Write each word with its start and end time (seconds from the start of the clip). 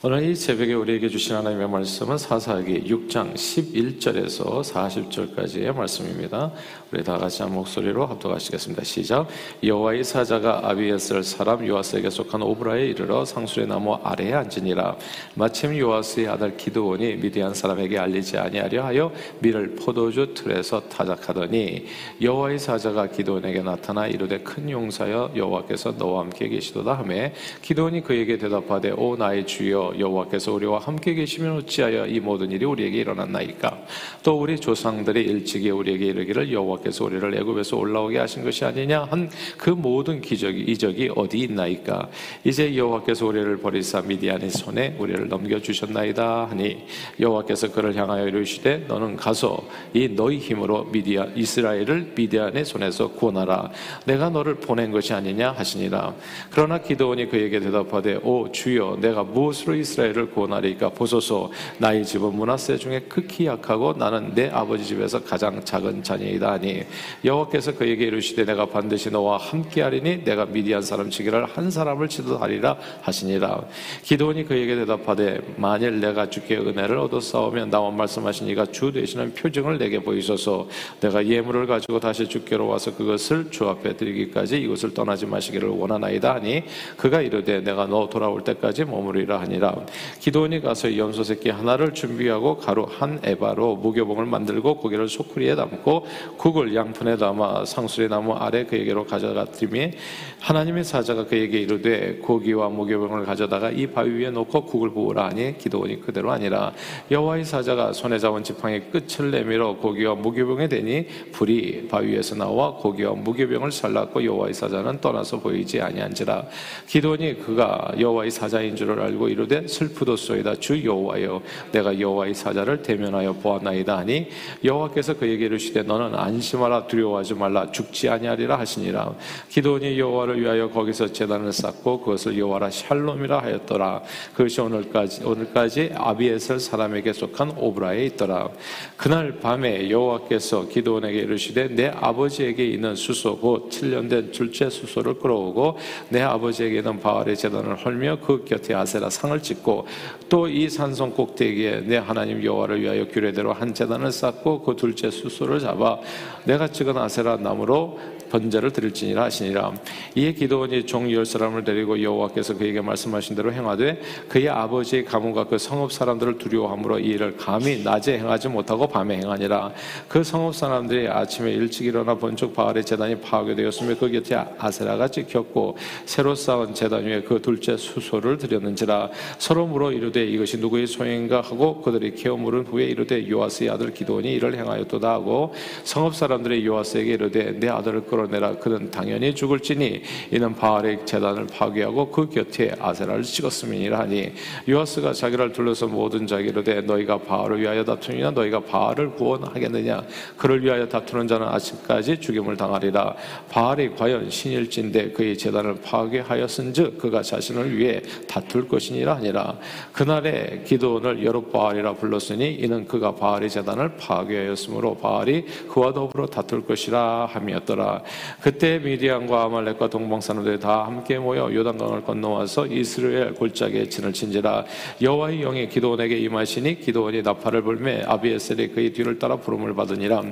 오늘 0.00 0.22
이 0.22 0.36
새벽에 0.36 0.74
우리에게 0.74 1.08
주신 1.08 1.34
하나님의 1.34 1.68
말씀은 1.70 2.18
사사기 2.18 2.84
6장 2.84 3.34
11절에서 3.34 4.62
40절까지의 4.62 5.74
말씀입니다. 5.74 6.52
우리 6.92 7.02
다 7.02 7.18
같이 7.18 7.42
한 7.42 7.52
목소리로 7.52 8.06
합독하시겠습니다. 8.06 8.84
시작. 8.84 9.26
여호와의 9.60 10.04
사자가 10.04 10.70
아비에스를 10.70 11.24
사람 11.24 11.66
요아스에게 11.66 12.10
속한 12.10 12.42
오브라에 12.42 12.86
이르러 12.86 13.24
상수의 13.24 13.66
나무 13.66 13.94
아래에 13.94 14.34
앉으니라. 14.34 14.96
마침 15.34 15.76
요아스의 15.76 16.28
아들 16.28 16.56
기드온이 16.56 17.16
미디안 17.16 17.52
사람에게 17.52 17.98
알리지 17.98 18.38
아니하려 18.38 18.84
하여 18.84 19.12
밀을 19.40 19.74
포도주 19.74 20.32
틀에서 20.32 20.80
타작하더니 20.88 21.86
여호와의 22.22 22.60
사자가 22.60 23.08
기드온에게 23.08 23.62
나타나 23.62 24.06
이르되 24.06 24.38
큰 24.44 24.70
용사여 24.70 25.32
여호와께서 25.34 25.96
너와 25.98 26.20
함께 26.20 26.48
계시도다 26.48 26.98
하매 26.98 27.32
기드온이 27.62 28.04
그에게 28.04 28.38
대답하되 28.38 28.92
오 28.92 29.16
나의 29.16 29.44
주여 29.44 29.87
여호와께서 29.98 30.52
우리와 30.52 30.78
함께 30.78 31.14
계시면 31.14 31.58
어찌하여 31.58 32.06
이 32.06 32.20
모든 32.20 32.50
일이 32.50 32.64
우리에게 32.64 32.98
일어났나이까? 32.98 33.78
또 34.22 34.40
우리 34.40 34.58
조상들이 34.58 35.22
일찍이 35.22 35.70
우리에게 35.70 36.06
이르기를 36.06 36.52
여호와께서 36.52 37.04
우리를 37.04 37.34
애굽에서 37.36 37.76
올라오게 37.76 38.18
하신 38.18 38.44
것이 38.44 38.64
아니냐? 38.64 39.04
한 39.04 39.28
그 39.56 39.70
모든 39.70 40.20
기적이 40.20 40.62
이적이 40.62 41.10
어디 41.14 41.38
있나이까? 41.38 42.08
이제 42.44 42.76
여호와께서 42.76 43.26
우리를 43.26 43.58
버리사 43.58 44.02
미디안의 44.02 44.50
손에 44.50 44.96
우리를 44.98 45.28
넘겨 45.28 45.60
주셨나이다 45.60 46.46
하니 46.46 46.84
여호와께서 47.20 47.72
그를 47.72 47.94
향하여 47.96 48.28
이르시되 48.28 48.84
너는 48.88 49.16
가서 49.16 49.62
이 49.94 50.08
너희 50.08 50.38
힘으로 50.38 50.84
미디안 50.84 51.36
이스라엘을 51.36 52.12
미디안의 52.14 52.64
손에서 52.64 53.08
구원하라. 53.08 53.70
내가 54.06 54.30
너를 54.30 54.54
보낸 54.56 54.90
것이 54.90 55.12
아니냐 55.12 55.52
하시니라. 55.52 56.14
그러나 56.50 56.78
기도원이 56.78 57.28
그에게 57.28 57.60
대답하되 57.60 58.20
오 58.22 58.50
주여 58.50 58.98
내가 59.00 59.22
무엇으로 59.22 59.74
이스라엘을 59.80 60.30
구원하리까 60.30 60.90
보소서. 60.90 61.50
나의 61.78 62.04
집은 62.04 62.34
문하세 62.34 62.76
중에 62.78 63.00
극히 63.08 63.46
약하고 63.46 63.94
나는 63.94 64.34
내 64.34 64.48
아버지 64.48 64.84
집에서 64.84 65.22
가장 65.22 65.64
작은 65.64 66.02
자녀이다 66.02 66.52
하니 66.52 66.84
여호와께서 67.24 67.74
그에게 67.74 68.06
이르시되 68.06 68.44
내가 68.44 68.66
반드시 68.66 69.10
너와 69.10 69.38
함께하리니 69.38 70.24
내가 70.24 70.46
미디안 70.46 70.82
사람 70.82 71.10
치기를 71.10 71.44
한 71.46 71.70
사람을 71.70 72.08
치도하리라 72.08 72.76
하시니라. 73.02 73.64
기도원이 74.02 74.44
그에게 74.44 74.76
대답하되 74.76 75.40
만일 75.56 76.00
내가 76.00 76.30
주께 76.30 76.56
은혜를 76.56 76.98
얻어 76.98 77.20
싸우면 77.20 77.70
나와 77.70 77.90
말씀하신 77.90 78.48
이가 78.48 78.66
주 78.66 78.92
되시는 78.92 79.34
표징을 79.34 79.78
내게 79.78 80.00
보이소서. 80.00 80.68
내가 81.00 81.26
예물을 81.26 81.66
가지고 81.66 82.00
다시 82.00 82.28
주께로 82.28 82.66
와서 82.66 82.94
그것을 82.94 83.50
주 83.50 83.68
앞에 83.68 83.96
드리기까지 83.96 84.58
이곳을 84.60 84.94
떠나지 84.94 85.26
마시기를 85.26 85.68
원하나이다 85.68 86.34
하니 86.34 86.64
그가 86.96 87.20
이르되 87.20 87.60
내가 87.62 87.86
너 87.86 88.08
돌아올 88.08 88.42
때까지 88.44 88.84
머무리라 88.84 89.40
하니라 89.40 89.67
아니라 89.68 89.86
기도원이 90.20 90.60
가서 90.60 90.96
염소 90.96 91.22
새끼 91.22 91.50
하나를 91.50 91.94
준비하고 91.94 92.58
가루 92.58 92.86
한 92.88 93.20
에바로 93.22 93.76
무교봉을 93.76 94.26
만들고 94.26 94.78
고기를 94.78 95.08
소쿠리에 95.08 95.54
담고 95.54 96.06
국을 96.36 96.74
양푼에 96.74 97.16
담아 97.16 97.64
상수리 97.64 98.08
나무 98.08 98.34
아래 98.34 98.64
그에게로 98.64 99.06
가져갔더니 99.06 99.92
하나님의 100.40 100.84
사자가 100.84 101.26
그에게 101.26 101.58
이르되 101.58 102.18
고기와 102.22 102.68
무교봉을 102.68 103.24
가져다가 103.24 103.70
이 103.70 103.86
바위 103.86 104.10
위에 104.10 104.30
놓고 104.30 104.64
국을 104.66 104.90
부으라 104.90 105.26
하니 105.26 105.58
기도원이 105.58 106.00
그대로 106.00 106.30
아니라 106.30 106.72
여호와의 107.10 107.44
사자가 107.44 107.92
손에 107.92 108.18
잡은 108.18 108.42
지팡이 108.42 108.80
끝을 108.90 109.30
내밀어 109.30 109.76
고기와 109.76 110.14
무교병에 110.14 110.68
대니 110.68 111.06
불이 111.32 111.88
바위에서 111.88 112.34
나와 112.34 112.74
고기와 112.74 113.12
무교병을 113.12 113.72
살랐고 113.72 114.24
여호와의 114.24 114.54
사자는 114.54 115.00
떠나서 115.00 115.40
보이지 115.40 115.80
아니한지라. 115.80 116.46
기도원이 116.86 117.38
그가 117.38 117.92
여호와의 117.98 118.30
사자인 118.30 118.76
줄을 118.76 119.00
알고 119.00 119.28
이르되 119.28 119.57
슬프도소이다. 119.66 120.56
주 120.56 120.84
여호와여 120.84 121.42
내가 121.72 121.98
여호와의 121.98 122.34
사자를 122.34 122.82
대면하여 122.82 123.32
보았나이다 123.34 123.98
하니 123.98 124.28
여호와께서 124.62 125.14
그에게 125.14 125.46
이르시되 125.46 125.82
너는 125.82 126.14
안심하라 126.18 126.86
두려워하지 126.86 127.34
말라 127.34 127.70
죽지 127.72 128.08
아니하리라 128.08 128.58
하시니라. 128.58 129.14
기도원이 129.48 129.98
여호와를 129.98 130.40
위하여 130.40 130.70
거기서 130.70 131.12
제단을 131.12 131.52
쌓고 131.52 132.00
그것을 132.00 132.38
여호와라 132.38 132.70
샬롬이라 132.70 133.42
하였더라. 133.42 134.02
그것이 134.34 134.60
오늘까지 134.60 135.24
오늘까지 135.24 135.90
아비에셀 135.94 136.60
사람에게 136.60 137.12
속한 137.12 137.54
오브라에 137.56 138.04
있더라. 138.06 138.48
그날 138.96 139.38
밤에 139.38 139.90
여호와께서 139.90 140.68
기도원에게 140.68 141.20
이르시되 141.20 141.68
내 141.68 141.88
아버지에게 141.88 142.66
있는 142.66 142.94
수소 142.94 143.38
곧 143.38 143.70
7년 143.70 144.08
된 144.08 144.30
둘째 144.30 144.70
수소를 144.70 145.14
끌어오고 145.14 145.78
내 146.10 146.22
아버지에게 146.22 146.78
있는 146.78 147.00
바알의 147.00 147.36
제단을 147.36 147.76
헐며 147.76 148.18
그 148.20 148.44
곁에 148.44 148.74
아세라 148.74 149.10
상을 149.10 149.40
짓고 149.48 149.86
또 150.28 150.48
이 150.48 150.68
산성 150.68 151.12
꼭대기에 151.12 151.82
내 151.82 151.96
하나님 151.98 152.42
여호와를 152.42 152.80
위하여 152.80 153.06
규례대로 153.06 153.52
한 153.52 153.74
제단을 153.74 154.10
쌓고 154.12 154.62
그 154.62 154.76
둘째 154.76 155.10
수소를 155.10 155.60
잡아 155.60 155.98
내가 156.44 156.68
찍은 156.68 156.96
아세라 156.96 157.36
나무로 157.36 157.98
번제를 158.30 158.72
드릴지니라 158.72 159.24
하시니라. 159.24 159.72
이에 160.14 160.32
기도원이 160.32 160.86
종 160.86 161.08
열 161.08 161.24
사람을 161.24 161.64
데리고 161.64 162.02
여호와께서 162.02 162.56
그에게 162.58 162.80
말씀하신 162.80 163.34
대로 163.34 163.52
행하되 163.52 164.00
그의 164.28 164.48
아버지의 164.48 165.04
가문과 165.06 165.44
그 165.44 165.56
성읍 165.56 165.90
사람들을 165.90 166.38
두려워함으로 166.38 166.98
이 166.98 167.06
일을 167.06 167.36
감히 167.36 167.82
낮에 167.82 168.18
행하지 168.18 168.48
못하고 168.48 168.86
밤에 168.86 169.16
행하니라. 169.16 169.72
그 170.06 170.22
성읍 170.22 170.54
사람들이 170.54 171.08
아침에 171.08 171.50
일찍 171.52 171.86
일어나 171.86 172.14
본적 172.14 172.54
바알의 172.54 172.84
재단이 172.84 173.20
파괴되었으며 173.20 173.96
그 173.98 174.10
곁에 174.10 174.36
아세라가 174.58 175.08
찍혔고 175.08 175.76
새로 176.04 176.34
쌓은 176.34 176.74
재단 176.74 177.04
위에 177.04 177.22
그 177.22 177.40
둘째 177.40 177.76
수소를 177.76 178.36
드렸는지라. 178.36 179.10
서로 179.38 179.66
물어 179.66 179.92
이르되 179.92 180.24
이것이 180.24 180.58
누구의 180.58 180.86
소행인가 180.86 181.40
하고 181.40 181.80
그들이 181.80 182.14
케어 182.14 182.36
물은 182.36 182.66
후에 182.66 182.84
이르되 182.84 183.28
요아스의 183.28 183.70
아들 183.70 183.94
기도원이 183.94 184.32
이를 184.34 184.54
행하였도다 184.56 185.10
하고 185.10 185.54
성읍 185.84 186.14
사람들이 186.14 186.66
요아스에게 186.66 187.12
이르되 187.14 187.52
내 187.58 187.68
아들을 187.68 188.02
끌 188.06 188.17
끌어내라. 188.18 188.56
그는 188.56 188.90
당연히 188.90 189.34
죽을지니 189.34 190.02
이는 190.32 190.54
바알의 190.54 191.06
재단을 191.06 191.46
파괴하고 191.46 192.10
그 192.10 192.28
곁에 192.28 192.74
아세라를 192.80 193.22
찍었음이니라 193.22 194.00
하니 194.00 194.32
요아스가 194.68 195.12
자기를 195.12 195.52
둘러서 195.52 195.86
모든 195.86 196.26
자기를 196.26 196.64
대 196.64 196.80
너희가 196.80 197.18
바알을 197.18 197.60
위하여 197.60 197.84
다투느냐? 197.84 198.32
너희가 198.32 198.60
바알을 198.60 199.12
구원하겠느냐? 199.12 200.02
그를 200.36 200.64
위하여 200.64 200.88
다투는 200.88 201.28
자는 201.28 201.46
아침까지 201.46 202.20
죽임을 202.20 202.56
당하리라. 202.56 203.14
바알이 203.50 203.90
과연 203.94 204.30
신일진데 204.30 205.12
그의 205.12 205.38
재단을 205.38 205.76
파괴하였은즉 205.80 206.98
그가 206.98 207.22
자신을 207.22 207.76
위해 207.76 208.02
다툴 208.26 208.66
것이니라 208.66 209.16
하니라. 209.16 209.58
그날에 209.92 210.62
기도원을 210.66 211.24
여룻바알이라 211.24 211.94
불렀으니 211.94 212.54
이는 212.54 212.86
그가 212.86 213.14
바알의 213.14 213.50
재단을 213.50 213.96
파괴하였으므로 213.96 214.96
바알이 214.96 215.44
그와 215.68 215.92
더불어 215.92 216.26
다툴 216.26 216.66
것이라 216.66 217.26
함이었더라 217.26 218.02
그때 218.40 218.78
미디안과 218.78 219.44
아말렉과 219.44 219.90
동방 219.90 220.20
사람들이 220.20 220.58
다 220.58 220.86
함께 220.86 221.18
모여 221.18 221.52
요단강을 221.52 222.04
건너와서 222.04 222.66
이스라엘 222.66 223.34
골짜기에 223.34 223.88
진을 223.88 224.12
친지라 224.12 224.64
여호와의 225.02 225.40
영이 225.40 225.68
기도원에게 225.68 226.16
임하시니 226.18 226.80
기도원이 226.80 227.22
나팔을 227.22 227.62
불매 227.62 228.04
아비에셀이 228.06 228.68
그의 228.68 228.92
뒤를 228.92 229.18
따라 229.18 229.36
부름을 229.36 229.74
받으니라 229.74 230.22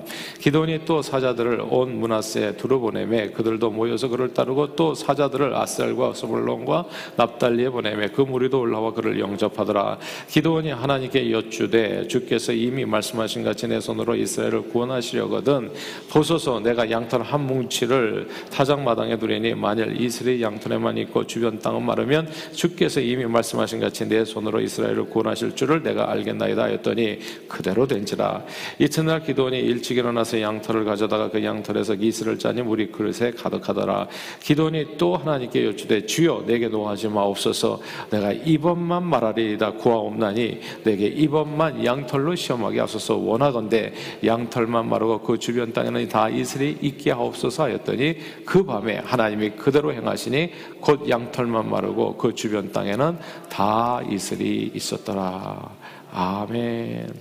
기도원이 0.41 0.84
또 0.84 1.03
사자들을 1.03 1.64
온 1.69 1.98
문하세에 1.98 2.56
두루 2.56 2.81
보내매 2.81 3.31
그들도 3.31 3.70
모여서 3.70 4.08
그를 4.08 4.32
따르고 4.32 4.76
또 4.76 4.94
사자들을 4.94 5.54
아셀과 5.54 6.14
스불론과 6.14 6.87
납달리에 7.16 7.70
보내매 7.70 8.08
그 8.08 8.22
무리도 8.22 8.60
올라와 8.60 8.93
그를 8.93 9.20
영접하더라 9.20 9.98
기도원이 10.28 10.70
하나님께 10.70 11.31
여쭈되 11.31 12.08
주께서 12.08 12.53
이미 12.53 12.84
말씀하신 12.84 13.44
같이 13.44 13.69
내 13.69 13.81
손으로 13.81 14.14
이스라엘을 14.14 14.70
구원하시려거든 14.70 15.72
보소서 16.10 16.60
내가 16.60 16.91
양털 16.91 17.22
한 17.22 17.47
뭉. 17.47 17.66
뭉치를 17.66 18.28
타작마당에 18.50 19.19
두리니 19.19 19.54
만일 19.54 20.00
이스라엘 20.00 20.41
양털에만 20.41 20.99
있고 20.99 21.27
주변 21.27 21.59
땅은 21.59 21.84
마르면 21.84 22.28
주께서 22.53 23.00
이미 23.00 23.25
말씀하신 23.27 23.81
같이 23.81 24.09
내 24.09 24.25
손으로 24.25 24.60
이스라엘을 24.60 25.10
구원하실 25.10 25.56
줄을 25.56 25.82
내가 25.82 26.11
알겠나이다 26.11 26.62
하였더니 26.62 27.19
그대로 27.49 27.87
된지라. 27.87 28.44
이튿날 28.79 29.23
기도원이 29.23 29.58
일찍 29.58 29.99
일어나서 29.99 30.41
양털을 30.41 30.85
가져다가 30.85 31.31
그 31.31 31.43
양털에서 31.43 31.94
이슬을 31.94 32.38
짜니 32.38 32.62
물이 32.62 32.93
그릇에 32.93 33.32
가득하더라. 33.32 34.08
기도원이 34.41 34.96
또 34.99 35.17
하나님께 35.17 35.67
여쭈되 35.67 36.06
주여 36.06 36.44
내게 36.46 36.69
노하지 36.69 37.08
마옵소서. 37.08 37.81
내가 38.11 38.32
이번만 38.32 39.05
말하리이다 39.05 39.73
구하옵나니 39.73 40.61
내게 40.85 41.06
이번만 41.06 41.85
양털로 41.85 42.35
시험하게 42.35 42.81
하소서 42.81 43.17
원하건대 43.17 43.93
양털만 44.25 44.88
마르고 44.88 45.20
그 45.20 45.38
주변 45.38 45.73
땅에는 45.73 46.08
다 46.08 46.29
이슬이 46.29 46.76
있게 46.81 47.11
하옵소서 47.11 47.56
하옵소서 47.56 47.64
하였더니 47.64 48.19
그 48.44 48.64
밤에 48.64 48.99
하나님이 48.99 49.50
그대로 49.50 49.93
행하시니 49.93 50.53
곧 50.81 51.08
양털만 51.08 51.69
마르고 51.70 52.17
그 52.17 52.35
주변 52.35 52.70
땅에는 52.70 53.19
다 53.49 54.00
이슬이 54.08 54.70
있었더라. 54.75 55.70
아멘. 56.12 57.12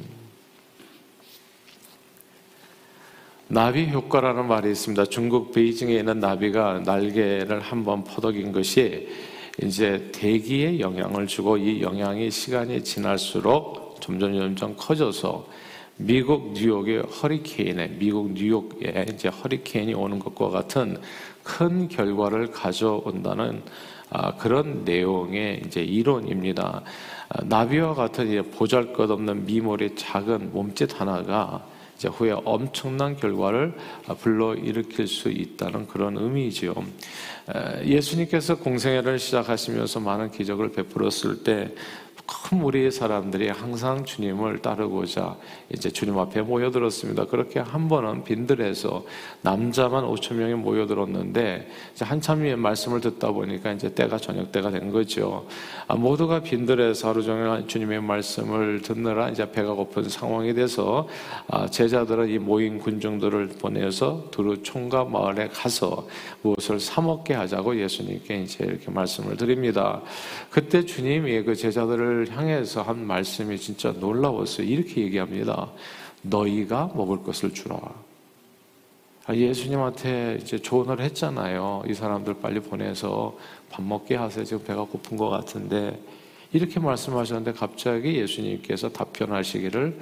나비 3.48 3.90
효과라는 3.90 4.48
말이 4.48 4.72
있습니다. 4.72 5.06
중국 5.06 5.54
베이징에 5.54 5.94
있는 5.96 6.20
나비가 6.20 6.82
날개를 6.84 7.62
한번 7.62 8.04
퍼덕인 8.04 8.52
것이 8.52 9.08
이제 9.64 10.10
대기에 10.12 10.80
영향을 10.80 11.28
주고 11.28 11.58
이 11.58 11.82
영향이 11.82 12.30
시간이 12.30 12.84
지날수록 12.84 14.02
점점 14.02 14.36
점점 14.36 14.76
커져서 14.76 15.48
미국 15.98 16.54
뉴욕의 16.54 17.04
허리케인에 17.04 17.88
미국 17.98 18.34
뉴욕에 18.34 19.06
이제 19.14 19.30
허리케인이 19.30 19.94
오는 19.94 20.20
것과 20.20 20.50
같은 20.50 20.98
큰 21.44 21.88
결과를 21.88 22.52
가져온다는 22.52 23.64
아, 24.10 24.36
그런 24.36 24.84
내용의 24.84 25.64
이제 25.66 25.82
이론입니다. 25.82 26.84
아, 27.30 27.44
나비와 27.46 27.94
같은 27.94 28.52
보잘것없는 28.52 29.46
미몰의 29.46 29.96
작은 29.96 30.52
몸짓 30.52 31.00
하나가 31.00 31.66
이제 31.96 32.10
후에 32.10 32.36
엄청난 32.44 33.16
결과를 33.16 33.74
불러 34.20 34.54
일으킬 34.54 35.08
수 35.08 35.30
있다는 35.30 35.88
그런 35.88 36.18
의미죠 36.18 36.76
예수님께서 37.86 38.58
공생애를 38.58 39.18
시작하시면서 39.18 40.02
많은 40.02 40.32
기적을 40.32 40.74
베풀었을 40.74 41.44
때 41.44 41.74
큰 42.28 42.60
무리의 42.60 42.92
사람들이 42.92 43.50
항상 43.50 44.04
주님을 44.04 44.60
따르고자 44.60 45.38
이제 45.72 45.90
주님 45.90 46.18
앞에 46.18 46.42
모여들었습니다. 46.42 47.26
그렇게 47.26 47.60
한 47.60 47.88
번은 47.88 48.24
빈들에서 48.24 49.06
남자만 49.42 50.06
5천 50.06 50.36
명이 50.36 50.56
모여들었는데 50.56 51.70
한참 52.02 52.44
의 52.44 52.56
말씀을 52.56 53.02
듣다 53.02 53.32
보니까 53.32 53.72
이제 53.72 53.94
때가 53.94 54.18
저녁 54.18 54.52
때가 54.52 54.72
된 54.72 54.92
거죠. 54.92 55.48
아, 55.88 55.96
모두가 55.96 56.42
빈들에서 56.42 57.10
하루 57.10 57.24
종일 57.24 57.68
주님의 57.68 58.02
말씀을 58.02 58.82
듣느라 58.82 59.30
이제 59.30 59.52
배가 59.52 59.74
고픈 59.74 60.10
상황이 60.10 60.54
돼서 60.54 61.08
아, 61.48 61.68
제자들은 61.68 62.30
이 62.30 62.40
모인 62.40 62.80
군중들을 62.80 63.50
보내서 63.60 64.28
두루 64.32 64.64
총각 64.64 65.12
마을에 65.12 65.48
가서 65.50 66.08
무엇을 66.42 66.80
사 66.80 67.02
먹게 67.02 67.34
하자고 67.34 67.80
예수님께 67.80 68.44
이제 68.44 68.66
이렇게 68.66 68.92
말씀을 68.92 69.38
드립니다. 69.38 70.02
그때 70.50 70.86
주님이 70.86 71.44
그 71.44 71.56
제자들을 71.56 72.15
저를 72.16 72.32
향해서 72.32 72.82
한 72.82 73.06
말씀이 73.06 73.58
진짜 73.58 73.92
놀라웠어요. 73.92 74.66
이렇게 74.66 75.02
얘기합니다. 75.02 75.70
너희가 76.22 76.92
먹을 76.96 77.22
것을 77.22 77.54
주라. 77.54 77.78
아, 79.26 79.36
예수님한테 79.36 80.40
이제 80.42 80.58
조언을 80.58 81.02
했잖아요. 81.02 81.84
이 81.88 81.94
사람들 81.94 82.36
빨리 82.36 82.62
보내서 82.62 83.38
밥 83.70 83.84
먹게 83.84 84.16
하세요. 84.16 84.46
지금 84.46 84.64
배가 84.64 84.86
고픈 84.86 85.18
것 85.18 85.30
같은데 85.30 86.00
이렇게 86.54 86.80
말씀하셨는데 86.80 87.54
갑자기 87.54 88.16
예수님께서 88.16 88.90
답변하시기를 88.90 90.00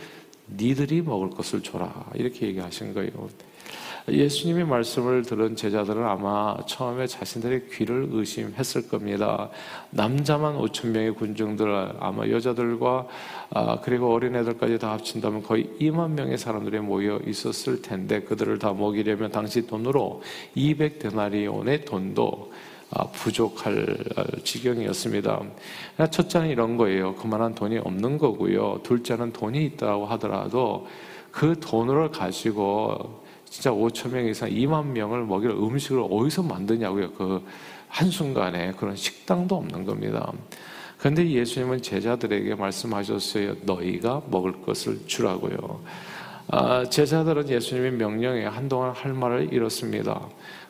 니들이 0.55 1.01
먹을 1.01 1.31
것을 1.31 1.63
줘라 1.63 2.11
이렇게 2.13 2.47
얘기하신 2.47 2.93
거예요. 2.93 3.29
예수님의 4.09 4.65
말씀을 4.65 5.21
들은 5.21 5.55
제자들은 5.55 6.03
아마 6.03 6.57
처음에 6.65 7.07
자신들의 7.07 7.69
귀를 7.71 8.09
의심했을 8.11 8.89
겁니다. 8.89 9.49
남자만 9.91 10.57
5천 10.57 10.87
명의 10.87 11.11
군중들 11.11 11.95
아마 11.99 12.27
여자들과 12.27 13.07
아, 13.51 13.79
그리고 13.81 14.13
어린애들까지 14.13 14.79
다 14.79 14.91
합친다면 14.91 15.43
거의 15.43 15.69
2만 15.79 16.11
명의 16.11 16.37
사람들이 16.37 16.79
모여 16.79 17.19
있었을 17.25 17.81
텐데 17.81 18.21
그들을 18.21 18.59
다 18.59 18.73
먹이려면 18.73 19.31
당시 19.31 19.65
돈으로 19.65 20.21
200데나리온의 20.57 21.85
돈도 21.85 22.51
아, 22.91 23.07
부족할 23.07 23.97
지경이었습니다. 24.43 25.41
첫째는 26.11 26.49
이런 26.49 26.75
거예요. 26.75 27.15
그만한 27.15 27.55
돈이 27.55 27.77
없는 27.77 28.17
거고요. 28.17 28.81
둘째는 28.83 29.31
돈이 29.31 29.63
있다고 29.65 30.05
하더라도 30.07 30.87
그 31.31 31.59
돈을 31.59 32.11
가지고 32.11 33.22
진짜 33.53 33.69
5천 33.69 34.09
명 34.09 34.25
이상 34.25 34.49
2만 34.49 34.87
명을 34.87 35.25
먹일 35.25 35.51
음식을 35.51 36.07
어디서 36.09 36.41
만드냐고요. 36.41 37.11
그 37.11 37.45
한순간에 37.87 38.71
그런 38.71 38.95
식당도 38.95 39.55
없는 39.55 39.85
겁니다. 39.85 40.33
그런데 40.97 41.29
예수님은 41.29 41.83
제자들에게 41.83 42.55
말씀하셨어요. 42.55 43.57
너희가 43.61 44.23
먹을 44.31 44.53
것을 44.63 45.01
주라고요. 45.05 45.81
아, 46.47 46.83
제자들은 46.89 47.47
예수님의 47.47 47.91
명령에 47.91 48.45
한동안 48.45 48.89
할 48.91 49.13
말을 49.13 49.53
잃었습니다. 49.53 50.19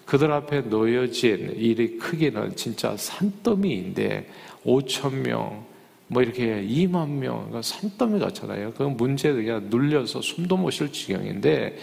그들 0.04 0.34
앞에 0.34 0.64
놓여진 0.64 1.54
일이 1.56 1.98
크기는 1.98 2.54
진짜 2.58 2.98
산더미인데 2.98 4.28
5천 4.66 5.14
명, 5.26 5.64
뭐 6.10 6.22
이렇게 6.22 6.62
2만 6.62 7.08
명, 7.12 7.36
그러니까 7.46 7.62
산더미 7.62 8.20
같잖아요. 8.20 8.74
그 8.74 8.84
문제 8.84 9.32
그냥 9.32 9.68
눌려서 9.70 10.22
숨도 10.22 10.58
못 10.58 10.72
쉴 10.72 10.92
지경인데 10.92 11.78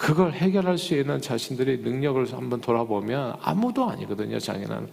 그걸 0.00 0.32
해결할 0.32 0.78
수 0.78 0.94
있는 0.94 1.20
자신들의 1.20 1.80
능력을 1.80 2.32
한번 2.32 2.62
돌아보면 2.62 3.34
아무도 3.42 3.84
아니거든요, 3.90 4.38
장인은. 4.38 4.88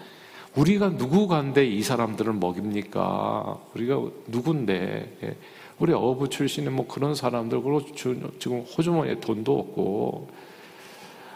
우리가 0.57 0.89
누구간데 0.89 1.65
이 1.65 1.81
사람들을 1.81 2.33
먹입니까? 2.33 3.57
우리가 3.73 4.01
누군데? 4.27 5.17
예. 5.23 5.35
우리 5.79 5.93
어부 5.93 6.27
출신의 6.27 6.73
뭐 6.73 6.87
그런 6.87 7.15
사람들, 7.15 7.61
그리고 7.61 7.85
지금 7.95 8.59
호주머니에 8.59 9.21
돈도 9.21 9.57
없고. 9.57 10.29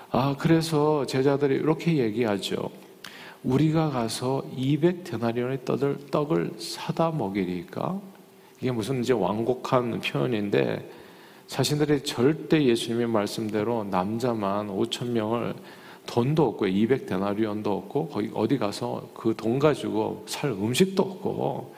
아, 0.09 0.35
그래서 0.37 1.05
제자들이 1.05 1.55
이렇게 1.55 1.95
얘기하죠. 1.95 2.69
우리가 3.45 3.91
가서 3.91 4.43
200데나리온의 4.57 6.11
떡을, 6.11 6.51
사다 6.59 7.11
먹이니까 7.11 8.01
이게 8.59 8.73
무슨 8.73 8.99
이제 8.99 9.13
완곡한 9.13 10.01
표현인데 10.01 11.00
자신들이 11.47 12.03
절대 12.03 12.63
예수님의 12.63 13.07
말씀대로 13.07 13.83
남자만 13.85 14.69
5천 14.69 15.07
명을 15.07 15.53
돈도 16.05 16.47
없고 16.47 16.67
200 16.67 17.05
데나리온도 17.05 17.71
없고 17.77 18.07
거기 18.07 18.31
어디 18.33 18.57
가서 18.57 19.09
그 19.13 19.33
돈 19.35 19.59
가지고 19.59 20.23
살 20.27 20.51
음식도 20.51 21.03
없고 21.03 21.75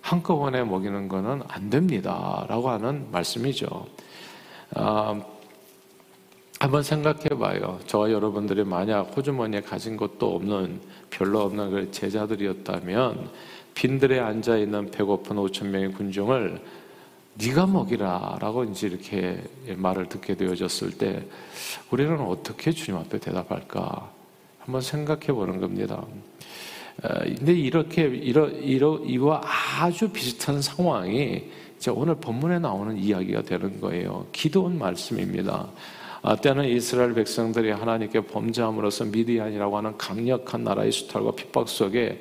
한꺼번에 0.00 0.64
먹이는 0.64 1.08
것은 1.08 1.42
안 1.48 1.70
됩니다라고 1.70 2.68
하는 2.70 3.06
말씀이죠. 3.10 3.86
아, 4.74 5.20
한번 6.58 6.82
생각해 6.82 7.30
봐요. 7.30 7.78
저와 7.86 8.12
여러분들이 8.12 8.64
만약 8.64 9.16
호주머니에 9.16 9.62
가진 9.62 9.96
것도 9.96 10.36
없는 10.36 10.80
별로 11.10 11.40
없는 11.40 11.70
그 11.70 11.90
제자들이었다면 11.90 13.30
빈들에 13.74 14.20
앉아 14.20 14.58
있는 14.58 14.90
배고픈 14.90 15.36
5천 15.36 15.66
명의 15.66 15.92
군중을 15.92 16.60
네가 17.34 17.66
먹이라라고 17.66 18.64
이제 18.64 18.86
이렇게 18.86 19.42
말을 19.76 20.08
듣게 20.08 20.34
되어졌을 20.36 20.92
때 20.92 21.24
우리는 21.90 22.20
어떻게 22.20 22.72
주님 22.72 23.00
앞에 23.00 23.18
대답할까 23.18 24.10
한번 24.60 24.80
생각해 24.80 25.26
보는 25.26 25.60
겁니다. 25.60 26.04
근데 27.00 27.52
이렇게 27.52 28.02
이러 28.02 28.48
이러 28.48 28.98
이와 28.98 29.40
아주 29.80 30.10
비슷한 30.10 30.60
상황이 30.60 31.50
오늘 31.90 32.14
본문에 32.16 32.58
나오는 32.58 32.96
이야기가 32.96 33.42
되는 33.42 33.80
거예요. 33.80 34.26
기도원 34.30 34.78
말씀입니다. 34.78 35.68
아, 36.24 36.36
때는 36.36 36.68
이스라엘 36.68 37.14
백성들이 37.14 37.72
하나님께 37.72 38.20
범죄함으로써 38.26 39.06
미디안이라고 39.06 39.76
하는 39.76 39.98
강력한 39.98 40.62
나라의 40.62 40.92
수탈과 40.92 41.32
핍박 41.32 41.68
속에 41.68 42.20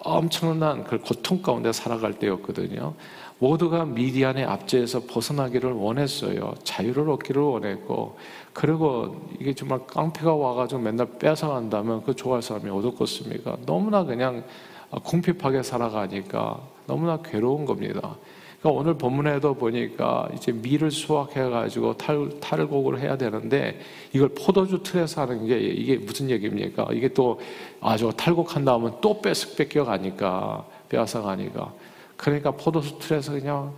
엄청난 0.00 0.84
그 0.84 0.98
고통 0.98 1.40
가운데 1.40 1.72
살아갈 1.72 2.18
때였거든요. 2.18 2.94
모두가 3.38 3.84
미디안의 3.84 4.44
압제에서 4.44 5.02
벗어나기를 5.06 5.72
원했어요. 5.72 6.54
자유를 6.64 7.08
얻기를 7.10 7.40
원했고, 7.40 8.16
그리고 8.52 9.28
이게 9.38 9.54
정말 9.54 9.86
깡패가 9.86 10.34
와가지고 10.34 10.80
맨날 10.80 11.06
뺏어간다면 11.18 12.02
그 12.02 12.14
좋아할 12.14 12.42
사람이 12.42 12.68
어떻겠습니까? 12.70 13.58
너무나 13.64 14.04
그냥 14.04 14.42
궁핍하게 15.04 15.62
살아가니까 15.62 16.60
너무나 16.86 17.18
괴로운 17.22 17.64
겁니다. 17.64 18.16
그러니까 18.60 18.80
오늘 18.80 18.94
본문에도 18.94 19.54
보니까 19.54 20.28
이제 20.34 20.50
밀을 20.50 20.90
수확해가지고 20.90 21.96
탈, 21.96 22.28
탈곡을 22.40 22.98
해야 22.98 23.16
되는데 23.16 23.78
이걸 24.12 24.30
포도주 24.30 24.82
틀에서 24.82 25.22
하는 25.22 25.46
게 25.46 25.60
이게 25.60 25.96
무슨 25.96 26.28
얘기입니까? 26.28 26.88
이게 26.92 27.06
또 27.08 27.38
아주 27.80 28.10
탈곡한 28.16 28.64
다음은 28.64 28.94
또 29.00 29.20
뺏, 29.20 29.56
뺏겨가니까, 29.56 30.64
빼앗아가니까. 30.88 31.72
그러니까 32.18 32.50
포도수 32.50 32.98
틀에서 32.98 33.32
그냥 33.32 33.74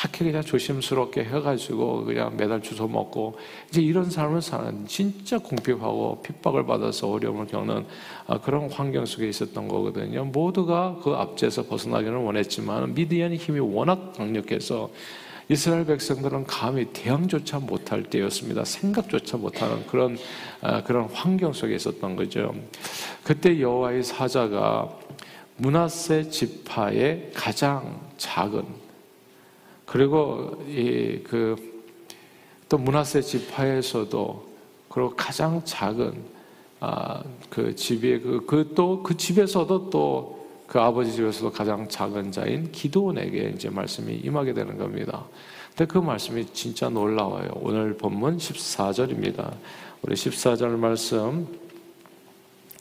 이렇게 0.00 0.24
그냥 0.24 0.42
조심스럽게 0.42 1.24
해가지고 1.24 2.06
그냥 2.06 2.34
매달 2.34 2.62
주워 2.62 2.88
먹고 2.88 3.36
이제 3.68 3.82
이런 3.82 4.10
삶을 4.10 4.40
사는 4.40 4.86
진짜 4.86 5.38
궁핍하고 5.38 6.22
핍박을 6.22 6.64
받아서 6.64 7.10
어려움을 7.10 7.46
겪는 7.46 7.84
아, 8.26 8.40
그런 8.40 8.70
환경 8.70 9.04
속에 9.04 9.28
있었던 9.28 9.68
거거든요. 9.68 10.24
모두가 10.24 10.98
그 11.04 11.10
압제에서 11.10 11.64
벗어나기는 11.66 12.16
원했지만 12.16 12.94
미디안의 12.94 13.36
힘이 13.36 13.60
워낙 13.60 14.14
강력해서 14.16 14.88
이스라엘 15.50 15.84
백성들은 15.84 16.44
감히 16.44 16.86
대항조차 16.86 17.58
못할 17.58 18.02
때였습니다. 18.04 18.64
생각조차 18.64 19.36
못하는 19.36 19.86
그런 19.86 20.16
아, 20.62 20.82
그런 20.82 21.04
환경 21.12 21.52
속에 21.52 21.74
있었던 21.74 22.16
거죠. 22.16 22.54
그때 23.22 23.60
여호와의 23.60 24.04
사자가 24.04 25.03
문하세 25.56 26.30
지파의 26.30 27.32
가장 27.34 28.00
작은 28.16 28.64
그리고 29.86 30.64
이 30.68 31.22
그 31.22 31.74
또 32.68 32.78
문하세 32.78 33.20
지파에서도 33.22 34.48
그리고 34.88 35.14
가장 35.14 35.62
작은 35.64 36.12
아, 36.80 37.22
그 37.48 37.74
집에 37.76 38.18
그그또그 38.20 39.02
그 39.02 39.16
집에서도 39.16 39.90
또 39.90 40.44
그 40.66 40.80
아버지 40.80 41.12
집에서도 41.12 41.52
가장 41.52 41.86
작은 41.88 42.32
자인 42.32 42.72
기도원에게 42.72 43.52
이제 43.54 43.68
말씀이 43.68 44.14
임하게 44.14 44.54
되는 44.54 44.78
겁니다. 44.78 45.24
근데 45.68 45.84
그 45.84 45.98
말씀이 45.98 46.46
진짜 46.52 46.88
놀라워요. 46.88 47.50
오늘 47.60 47.96
본문 47.96 48.38
14절입니다. 48.38 49.52
우리 50.02 50.14
14절 50.14 50.68
말씀 50.70 51.46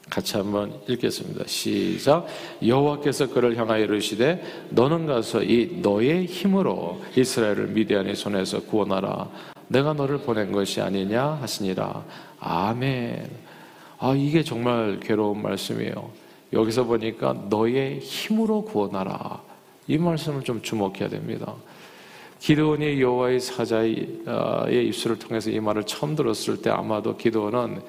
같이 0.10 0.38
한번 0.38 0.74
읽겠습니다. 0.88 1.46
시작. 1.48 2.28
여호와께서 2.66 3.30
그를 3.30 3.58
향하여 3.58 3.84
이르시되 3.86 4.44
너는 4.70 5.08
가서 5.08 5.44
이 5.44 5.80
너의 5.82 6.26
힘으로 6.26 7.02
이스라엘을 7.16 7.68
미디안의 7.68 8.16
손에서 8.16 8.62
구원하라. 8.62 9.30
내가 9.70 9.94
너를 9.94 10.20
보낸 10.20 10.52
것이 10.52 10.82
아니냐 10.82 11.40
하시니라. 11.42 12.06
아멘. 12.40 13.30
아 14.00 14.14
이게 14.14 14.44
정말 14.44 15.00
괴로운 15.02 15.42
말씀이에요. 15.42 16.12
여기서 16.52 16.84
보니까 16.84 17.34
너의 17.50 18.00
힘으로 18.00 18.64
구원하라. 18.66 19.42
이 19.88 19.98
말씀을 19.98 20.44
좀 20.44 20.62
주목해야 20.62 21.10
됩니다. 21.10 21.56
기도원이 22.40 23.02
여호와의 23.02 23.40
사자의 23.40 24.20
입술을 24.70 25.18
통해서 25.18 25.50
이 25.50 25.60
말을 25.60 25.86
처음 25.86 26.16
들었을 26.16 26.62
때 26.62 26.70
아마도 26.70 27.16
기도원은 27.16 27.82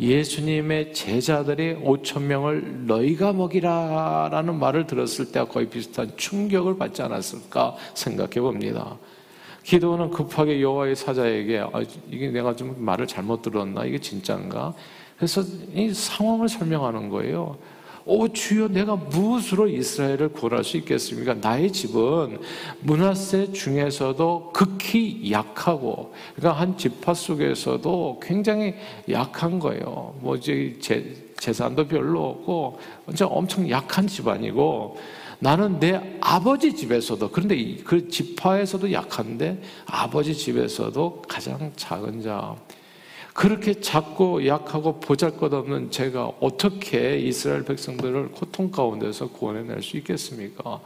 예수님의 0.00 0.94
제자들이 0.94 1.76
5천 1.76 2.22
명을 2.22 2.86
너희가 2.86 3.32
먹이라라는 3.32 4.58
말을 4.58 4.86
들었을 4.86 5.32
때와 5.32 5.46
거의 5.46 5.68
비슷한 5.68 6.12
충격을 6.16 6.76
받지 6.78 7.02
않았을까 7.02 7.76
생각해 7.94 8.40
봅니다. 8.40 8.96
기도원은 9.64 10.10
급하게 10.10 10.60
여호와의 10.60 10.96
사자에게 10.96 11.58
아, 11.72 11.82
이게 12.10 12.30
내가 12.30 12.56
좀 12.56 12.74
말을 12.78 13.06
잘못 13.06 13.42
들었나 13.42 13.84
이게 13.84 13.98
진짜인가? 13.98 14.74
그래서 15.16 15.42
이 15.72 15.92
상황을 15.92 16.48
설명하는 16.48 17.08
거예요. 17.08 17.58
오 18.04 18.28
주여 18.28 18.68
내가 18.68 18.96
무엇으로 18.96 19.68
이스라엘을 19.68 20.30
구원할 20.30 20.64
수 20.64 20.76
있겠습니까? 20.78 21.34
나의 21.34 21.70
집은 21.72 22.38
문하세 22.80 23.52
중에서도 23.52 24.50
극히 24.52 25.30
약하고 25.30 26.12
그러니까 26.34 26.60
한 26.60 26.76
지파 26.76 27.14
속에서도 27.14 28.20
굉장히 28.22 28.74
약한 29.10 29.58
거예요. 29.58 30.14
뭐 30.20 30.38
재, 30.38 30.74
재산도 31.36 31.86
별로 31.86 32.30
없고 32.30 32.78
엄청 33.22 33.68
약한 33.70 34.06
집안이고 34.06 34.96
나는 35.38 35.80
내 35.80 36.00
아버지 36.20 36.74
집에서도 36.74 37.28
그런데 37.30 37.76
그 37.84 38.08
지파에서도 38.08 38.92
약한데 38.92 39.60
아버지 39.86 40.34
집에서도 40.34 41.22
가장 41.28 41.72
작은 41.74 42.22
자 42.22 42.54
그렇게 43.34 43.80
작고 43.80 44.46
약하고 44.46 45.00
보잘것없는 45.00 45.90
제가 45.90 46.32
어떻게 46.40 47.18
이스라엘 47.18 47.64
백성들을 47.64 48.32
고통 48.32 48.70
가운데서 48.70 49.28
구원해낼 49.30 49.82
수 49.82 49.96
있겠습니까? 49.96 50.80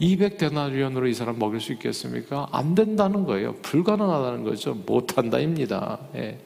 200데나리온으로 0.00 1.08
이 1.08 1.14
사람 1.14 1.38
먹일 1.38 1.60
수 1.60 1.72
있겠습니까? 1.72 2.48
안 2.52 2.74
된다는 2.74 3.24
거예요. 3.24 3.54
불가능하다는 3.60 4.44
거죠. 4.44 4.74
못한다입니다. 4.86 5.98
예. 6.16 6.38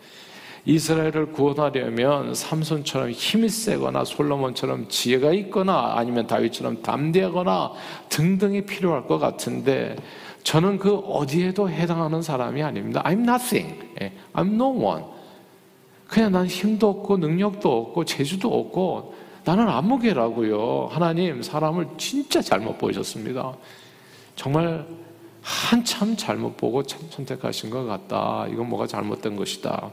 이스라엘을 0.66 1.32
구원하려면 1.32 2.34
삼손처럼 2.34 3.10
힘이 3.10 3.50
세거나 3.50 4.04
솔로몬처럼 4.04 4.88
지혜가 4.88 5.32
있거나 5.34 5.94
아니면 5.96 6.26
다윗처럼 6.26 6.82
담대하거나 6.82 7.72
등등이 8.08 8.62
필요할 8.62 9.06
것 9.06 9.18
같은데 9.18 9.94
저는 10.44 10.78
그 10.78 10.94
어디에도 10.94 11.68
해당하는 11.68 12.22
사람이 12.22 12.62
아닙니다. 12.62 13.02
I'm 13.04 13.22
nothing. 13.22 13.90
예, 14.00 14.12
I'm 14.34 14.54
no 14.54 14.68
one. 14.68 15.04
그냥 16.06 16.32
난 16.32 16.46
힘도 16.46 16.90
없고 16.90 17.16
능력도 17.16 17.70
없고 17.70 18.04
재주도 18.04 18.48
없고 18.60 19.14
나는 19.44 19.68
아무개라고요. 19.68 20.88
하나님 20.90 21.42
사람을 21.42 21.88
진짜 21.96 22.40
잘못 22.40 22.78
보셨습니다. 22.78 23.54
정말 24.36 24.86
한참 25.42 26.16
잘못 26.16 26.56
보고 26.56 26.82
선택하신 26.82 27.70
것 27.70 27.84
같다. 27.84 28.46
이건 28.50 28.68
뭐가 28.68 28.86
잘못된 28.86 29.36
것이다. 29.36 29.92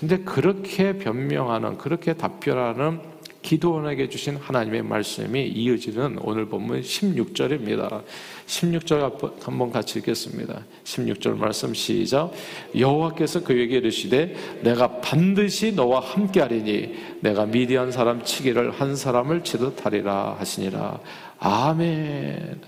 근데 0.00 0.18
그렇게 0.18 0.96
변명하는 0.98 1.76
그렇게 1.76 2.14
답변하는 2.14 3.00
기도원에게 3.48 4.10
주신 4.10 4.36
하나님의 4.36 4.82
말씀이 4.82 5.48
이어지는 5.48 6.18
오늘 6.20 6.44
본문 6.50 6.82
16절입니다. 6.82 8.02
16절 8.46 9.42
한번 9.42 9.72
같이 9.72 10.00
읽겠습니다. 10.00 10.66
16절 10.84 11.38
말씀 11.38 11.72
시작. 11.72 12.30
여호와께서 12.78 13.44
그에게 13.44 13.78
이르시되 13.78 14.34
내가 14.60 15.00
반드시 15.00 15.72
너와 15.72 16.00
함께하리니 16.00 16.94
내가 17.20 17.46
미디안 17.46 17.90
사람 17.90 18.22
치기를 18.22 18.70
한 18.70 18.94
사람을 18.94 19.42
치듯 19.44 19.82
하리라 19.82 20.36
하시니라. 20.38 21.00
아멘. 21.38 22.60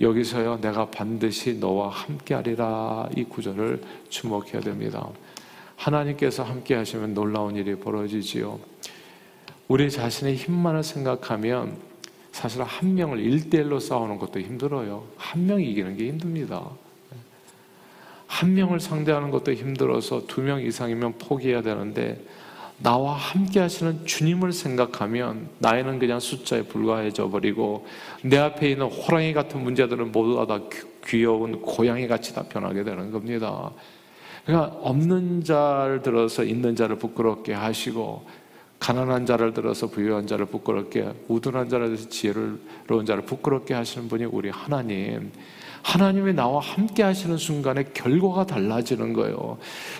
여기서요 0.00 0.58
내가 0.60 0.90
반드시 0.90 1.54
너와 1.54 1.90
함께하리라 1.90 3.10
이 3.16 3.22
구절을 3.22 3.82
주목해야 4.08 4.62
됩니다. 4.62 5.08
하나님께서 5.76 6.42
함께 6.42 6.74
하시면 6.74 7.14
놀라운 7.14 7.54
일이 7.54 7.76
벌어지지요. 7.76 8.58
우리 9.68 9.90
자신의 9.90 10.36
힘만을 10.36 10.82
생각하면 10.82 11.76
사실 12.32 12.62
한 12.62 12.94
명을 12.94 13.18
일대일로 13.20 13.80
싸우는 13.80 14.18
것도 14.18 14.40
힘들어요. 14.40 15.04
한 15.16 15.46
명이 15.46 15.70
이기는 15.70 15.96
게 15.96 16.06
힘듭니다. 16.08 16.70
한 18.26 18.54
명을 18.54 18.80
상대하는 18.80 19.30
것도 19.30 19.52
힘들어서 19.52 20.26
두 20.26 20.40
명 20.42 20.60
이상이면 20.60 21.18
포기해야 21.18 21.62
되는데 21.62 22.22
나와 22.78 23.14
함께 23.14 23.58
하시는 23.60 24.06
주님을 24.06 24.52
생각하면 24.52 25.48
나이는 25.58 25.98
그냥 25.98 26.20
숫자에 26.20 26.62
불과해져 26.62 27.28
버리고 27.28 27.86
내 28.22 28.38
앞에 28.38 28.70
있는 28.70 28.86
호랑이 28.86 29.32
같은 29.32 29.62
문제들은 29.62 30.12
모두 30.12 30.46
다 30.46 30.60
귀여운 31.06 31.60
고양이 31.60 32.06
같이 32.06 32.34
다 32.34 32.44
변하게 32.48 32.84
되는 32.84 33.10
겁니다. 33.10 33.72
그러니까 34.46 34.76
없는 34.80 35.42
자를 35.42 36.02
들어서 36.02 36.44
있는 36.44 36.76
자를 36.76 36.96
부끄럽게 36.96 37.52
하시고 37.52 38.26
가난한 38.78 39.26
자를 39.26 39.52
들어서 39.52 39.88
부유한 39.88 40.26
자를 40.26 40.46
부끄럽게 40.46 41.12
우둔한 41.28 41.68
자를 41.68 41.88
들어서 41.88 42.08
지혜로운 42.08 43.04
자를 43.06 43.22
부끄럽게 43.22 43.74
하시는 43.74 44.08
분이 44.08 44.24
우리 44.26 44.50
하나님 44.50 45.32
하나님이 45.88 46.34
나와 46.34 46.60
함께 46.60 47.02
하시는 47.02 47.36
순간에 47.38 47.84
결과가 47.94 48.46
달라지는 48.46 49.12
거예요. 49.12 49.58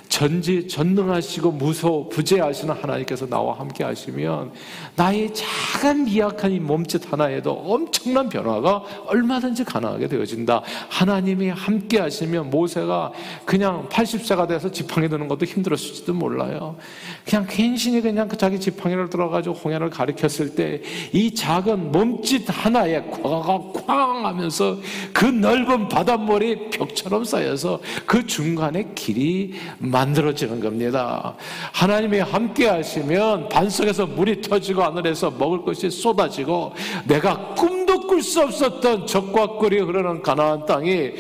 전지 0.09 0.69
전능하시고 0.69 1.53
무소 1.53 2.09
부재하시는 2.11 2.75
하나님께서 2.75 3.27
나와 3.27 3.59
함께 3.59 3.85
하시면 3.85 4.53
나의 4.97 5.33
작은 5.33 6.05
미약한 6.05 6.53
이 6.53 6.61
몸짓 6.61 7.13
하나에도 7.13 7.53
엄청난 7.53 8.29
변화가 8.29 8.85
얼마든지 9.07 9.65
가능하게 9.65 10.09
되어진다. 10.09 10.63
하나님이 10.89 11.49
함께 11.49 11.99
하시면 11.99 12.51
모세가 12.51 13.13
그냥 13.45 13.89
80세가 13.89 14.47
돼서 14.49 14.71
지팡이 14.71 15.09
드는 15.09 15.27
것도 15.29 15.47
힘들었을지도 15.47 16.13
몰라요. 16.13 16.77
그냥 17.25 17.47
괜신이 17.49 18.03
그냥 18.03 18.29
그 18.29 18.37
자기 18.37 18.61
지팡이를 18.61 19.09
들어가지고 19.09 19.55
홍해를 19.55 19.91
가리켰을 19.91 20.55
때 20.55 20.83
이 21.13 21.35
작은 21.35 21.93
몸짓 21.93 22.45
하나에 22.49 23.03
꽉쾅 23.23 24.27
하면서 24.27 24.79
그 25.13 25.25
넓은 25.25 25.78
넓은 25.79 25.89
바닷물이 25.89 26.71
벽처럼 26.71 27.25
쌓여서 27.25 27.81
그 28.05 28.27
중간에 28.27 28.91
길이 28.95 29.55
만들어지는 29.79 30.61
겁니다. 30.61 31.37
하나님이 31.73 32.19
함께 32.19 32.67
하시면 32.67 33.49
반석에서 33.49 34.07
물이 34.07 34.41
터지고 34.43 34.83
하늘에서 34.83 35.31
먹을 35.31 35.63
것이 35.63 35.89
쏟아지고 35.89 36.73
내가 37.07 37.55
꿈도 37.55 38.01
꿀 38.07 38.23
수 38.23 38.43
없었던 38.43 39.07
적과 39.07 39.59
꿀이 39.59 39.79
흐르는 39.79 40.23
가나안 40.23 40.67
땅이 40.67 41.13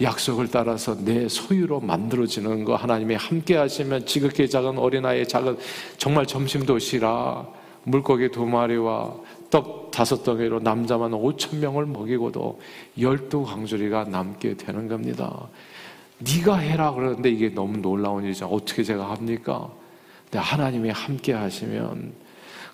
약속을 0.00 0.48
따라서 0.50 0.96
내 0.98 1.28
소유로 1.28 1.80
만들어지는 1.80 2.64
거 2.64 2.74
하나님이 2.74 3.14
함께 3.14 3.56
하시면 3.56 4.06
지극히 4.06 4.50
작은 4.50 4.78
어린아이의 4.78 5.28
작은 5.28 5.58
정말 5.96 6.26
점심 6.26 6.66
도시라 6.66 7.46
물고기 7.84 8.30
두 8.30 8.44
마리와 8.44 9.14
떡 9.52 9.90
다섯 9.90 10.22
덩이로 10.24 10.60
남자만 10.60 11.12
오천 11.12 11.60
명을 11.60 11.84
먹이고도 11.84 12.58
열두 12.98 13.44
광주리가 13.44 14.04
남게 14.04 14.56
되는 14.56 14.88
겁니다. 14.88 15.46
네가 16.18 16.56
해라 16.56 16.92
그러는데 16.92 17.28
이게 17.28 17.50
너무 17.50 17.76
놀라운 17.76 18.24
일이죠. 18.24 18.46
어떻게 18.46 18.82
제가 18.82 19.10
합니까? 19.10 19.70
근데 20.24 20.38
하나님이 20.38 20.88
함께 20.88 21.34
하시면 21.34 22.14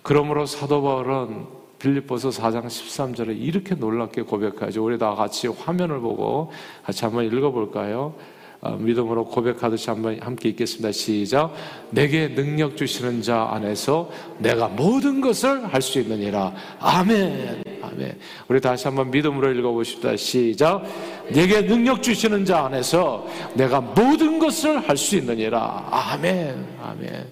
그러므로 0.03 0.45
사도 0.45 0.81
바울은 0.81 1.47
빌립보서 1.79 2.29
4장 2.29 2.67
13절에 2.67 3.37
이렇게 3.37 3.75
놀랍게 3.75 4.21
고백하죠. 4.21 4.83
우리 4.83 4.97
다 4.97 5.15
같이 5.15 5.47
화면을 5.47 5.99
보고 5.99 6.49
같이 6.85 7.03
한번 7.03 7.25
읽어볼까요? 7.25 8.15
어, 8.61 8.71
믿음으로 8.75 9.25
고백하듯이 9.25 9.89
한번 9.89 10.19
함께 10.21 10.49
읽겠습니다. 10.49 10.91
시작. 10.91 11.53
내게 11.91 12.27
능력 12.35 12.75
주시는 12.75 13.21
자 13.21 13.49
안에서 13.51 14.11
내가 14.37 14.67
모든 14.67 15.21
것을 15.21 15.73
할 15.73 15.81
수 15.81 15.99
있느니라. 15.99 16.53
아멘. 16.79 17.63
아멘. 17.81 18.19
우리 18.49 18.59
다시 18.59 18.85
한번 18.85 19.11
믿음으로 19.11 19.53
읽어보십시다. 19.53 20.17
시작. 20.17 20.83
내게 21.31 21.65
능력 21.65 22.03
주시는 22.03 22.43
자 22.43 22.65
안에서 22.65 23.25
내가 23.53 23.79
모든 23.79 24.39
것을 24.39 24.77
할 24.89 24.97
수 24.97 25.15
있느니라. 25.15 25.87
아멘. 25.89 26.65
아멘. 26.83 27.27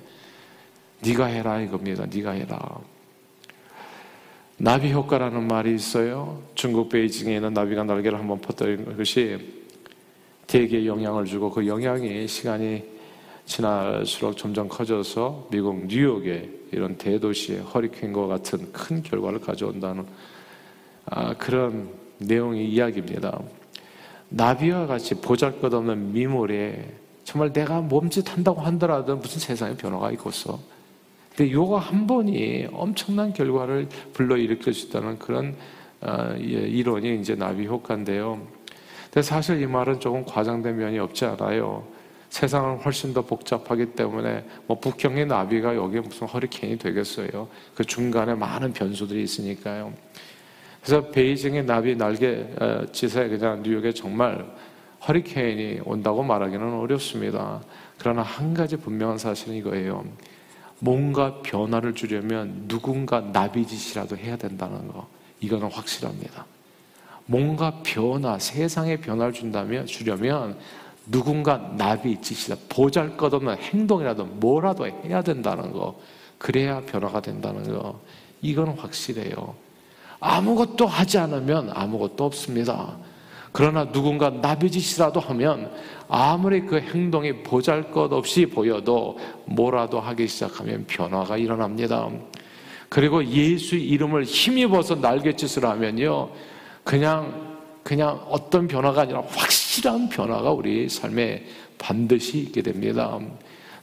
네가 1.01 1.25
해라 1.25 1.59
이겁니다. 1.59 2.05
네가 2.09 2.31
해라. 2.31 2.79
나비 4.55 4.91
효과라는 4.93 5.45
말이 5.45 5.75
있어요. 5.75 6.41
중국 6.55 6.89
베이징에 6.89 7.35
있는 7.35 7.53
나비가 7.53 7.83
날개를 7.83 8.17
한번 8.17 8.39
퍼뜨린 8.39 8.97
것이 8.97 9.37
대기에 10.47 10.85
영향을 10.85 11.25
주고 11.25 11.51
그 11.51 11.67
영향이 11.67 12.27
시간이 12.27 12.83
지날수록 13.45 14.37
점점 14.37 14.67
커져서 14.67 15.49
미국 15.51 15.87
뉴욕의 15.87 16.49
이런 16.71 16.97
대도시의 16.97 17.59
허리케인과 17.61 18.27
같은 18.27 18.71
큰 18.71 19.03
결과를 19.03 19.39
가져온다는 19.39 20.05
아, 21.05 21.33
그런 21.35 21.89
내용의 22.19 22.69
이야기입니다. 22.69 23.39
나비와 24.29 24.87
같이 24.87 25.15
보잘것없는 25.15 26.11
미물에 26.13 26.93
정말 27.23 27.53
내가 27.53 27.81
몸짓한다고 27.81 28.61
한더라도 28.61 29.17
무슨 29.17 29.39
세상에 29.39 29.75
변화가 29.75 30.11
있겠어. 30.11 30.59
근데 31.35 31.51
요거 31.51 31.77
한 31.77 32.07
번이 32.07 32.67
엄청난 32.71 33.31
결과를 33.31 33.87
불러일으킬 34.13 34.73
수 34.73 34.87
있다는 34.87 35.19
그런 35.19 35.55
어, 36.01 36.35
예, 36.37 36.43
이론이 36.43 37.19
이제 37.19 37.35
나비 37.35 37.65
효과인데요. 37.65 38.41
근데 39.17 39.25
사실 39.25 39.59
이 39.59 39.65
말은 39.65 39.99
조금 39.99 40.23
과장된 40.23 40.77
면이 40.77 40.99
없지 40.99 41.25
않아요. 41.25 41.83
세상은 42.29 42.77
훨씬 42.77 43.15
더 43.15 43.23
복잡하기 43.23 43.93
때문에 43.93 44.45
뭐 44.67 44.79
북경의 44.79 45.25
나비가 45.25 45.75
여기에 45.75 46.01
무슨 46.01 46.27
허리케인이 46.27 46.77
되겠어요. 46.77 47.47
그 47.73 47.83
중간에 47.83 48.35
많은 48.35 48.73
변수들이 48.73 49.23
있으니까요. 49.23 49.91
그래서 50.83 51.09
베이징의 51.09 51.65
나비 51.65 51.95
날개 51.95 52.45
지사에 52.91 53.27
그냥 53.29 53.63
뉴욕에 53.63 53.91
정말 53.91 54.45
허리케인이 55.07 55.79
온다고 55.83 56.21
말하기는 56.21 56.75
어렵습니다. 56.75 57.63
그러나 57.97 58.21
한 58.21 58.53
가지 58.53 58.77
분명한 58.77 59.17
사실은 59.17 59.55
이거예요. 59.55 60.05
뭔가 60.77 61.41
변화를 61.41 61.95
주려면 61.95 62.65
누군가 62.67 63.21
나비짓이라도 63.21 64.15
해야 64.15 64.37
된다는 64.37 64.87
거. 64.89 65.07
이거는 65.39 65.71
확실합니다. 65.71 66.45
뭔가 67.27 67.81
변화, 67.83 68.39
세상에 68.39 68.97
변화를 68.97 69.33
준다면, 69.33 69.85
주려면 69.85 70.57
누군가 71.05 71.57
나비 71.77 72.19
짓이다. 72.21 72.55
보잘 72.67 73.15
것 73.15 73.33
없는 73.33 73.57
행동이라도 73.57 74.25
뭐라도 74.25 74.87
해야 74.87 75.21
된다는 75.21 75.71
거. 75.71 75.99
그래야 76.37 76.81
변화가 76.81 77.21
된다는 77.21 77.63
거. 77.71 77.99
이건 78.41 78.69
확실해요. 78.69 79.55
아무것도 80.19 80.87
하지 80.87 81.17
않으면 81.17 81.71
아무것도 81.73 82.25
없습니다. 82.25 82.97
그러나 83.51 83.91
누군가 83.91 84.29
나비짓이라도 84.29 85.19
하면 85.19 85.71
아무리 86.07 86.61
그 86.61 86.79
행동이 86.79 87.43
보잘 87.43 87.91
것 87.91 88.11
없이 88.13 88.45
보여도 88.45 89.17
뭐라도 89.45 89.99
하기 89.99 90.27
시작하면 90.27 90.85
변화가 90.85 91.37
일어납니다. 91.37 92.09
그리고 92.89 93.25
예수 93.25 93.75
이름을 93.75 94.23
힘입어서 94.23 94.95
날갯짓을 94.95 95.65
하면요. 95.65 96.29
그냥, 96.87 97.57
그냥 97.83 98.17
어떤 98.29 98.65
변화가 98.65 99.01
아니라 99.01 99.21
확실한 99.27 100.07
변화가 100.07 100.51
우리 100.51 100.87
삶에 100.87 101.43
반드시 101.77 102.37
있게 102.39 102.61
됩니다. 102.61 103.19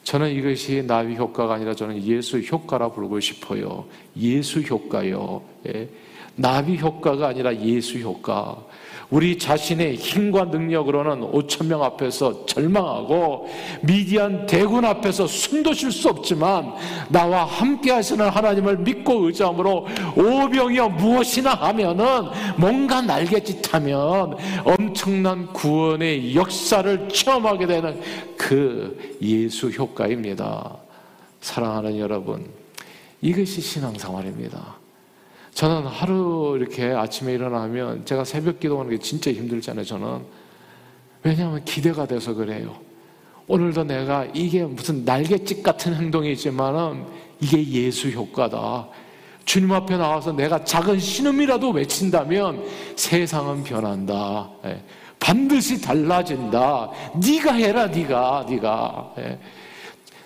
저는 0.04 0.30
이것이 0.32 0.82
나비 0.86 1.14
효과가 1.14 1.52
아니라 1.52 1.74
저는 1.74 2.02
예수 2.02 2.38
효과라 2.40 2.88
부르고 2.92 3.20
싶어요. 3.20 3.84
예수 4.16 4.62
효과요. 4.62 5.42
예. 5.66 5.90
나비 6.34 6.78
효과가 6.78 7.28
아니라 7.28 7.54
예수 7.60 7.98
효과. 7.98 8.64
우리 9.14 9.38
자신의 9.38 9.94
힘과 9.94 10.46
능력으로는 10.46 11.30
5천 11.30 11.66
명 11.66 11.84
앞에서 11.84 12.46
절망하고 12.46 13.48
미디안 13.82 14.44
대군 14.46 14.84
앞에서 14.84 15.28
숨도 15.28 15.72
쉴 15.72 15.92
수 15.92 16.08
없지만 16.08 16.74
나와 17.08 17.44
함께 17.44 17.92
하시는 17.92 18.28
하나님을 18.28 18.78
믿고 18.78 19.26
의지함으로 19.26 19.86
오병이어 20.16 20.88
무엇이나 20.88 21.54
하면은 21.54 22.04
뭔가 22.56 23.02
날개짓하면 23.02 24.36
엄청난 24.64 25.46
구원의 25.52 26.34
역사를 26.34 27.08
체험하게 27.08 27.66
되는 27.68 28.00
그 28.36 29.16
예수 29.22 29.70
효과입니다. 29.70 30.76
사랑하는 31.40 32.00
여러분, 32.00 32.44
이것이 33.22 33.60
신앙생활입니다. 33.60 34.73
저는 35.54 35.86
하루 35.86 36.56
이렇게 36.58 36.86
아침에 36.86 37.32
일어나면 37.32 38.04
제가 38.04 38.24
새벽 38.24 38.58
기도하는 38.58 38.90
게 38.90 38.98
진짜 38.98 39.32
힘들잖아요, 39.32 39.84
저는. 39.84 40.18
왜냐하면 41.22 41.64
기대가 41.64 42.06
돼서 42.06 42.34
그래요. 42.34 42.76
오늘도 43.46 43.84
내가 43.84 44.26
이게 44.34 44.64
무슨 44.64 45.04
날갯짓 45.04 45.62
같은 45.62 45.94
행동이지만은 45.94 47.04
이게 47.40 47.66
예수 47.68 48.10
효과다. 48.10 48.88
주님 49.44 49.70
앞에 49.72 49.96
나와서 49.96 50.32
내가 50.32 50.64
작은 50.64 50.98
신음이라도 50.98 51.70
외친다면 51.70 52.64
세상은 52.96 53.62
변한다. 53.62 54.50
예. 54.64 54.82
반드시 55.20 55.80
달라진다. 55.80 56.90
네가 57.22 57.52
해라, 57.52 57.86
네가, 57.86 58.46
네가. 58.48 59.14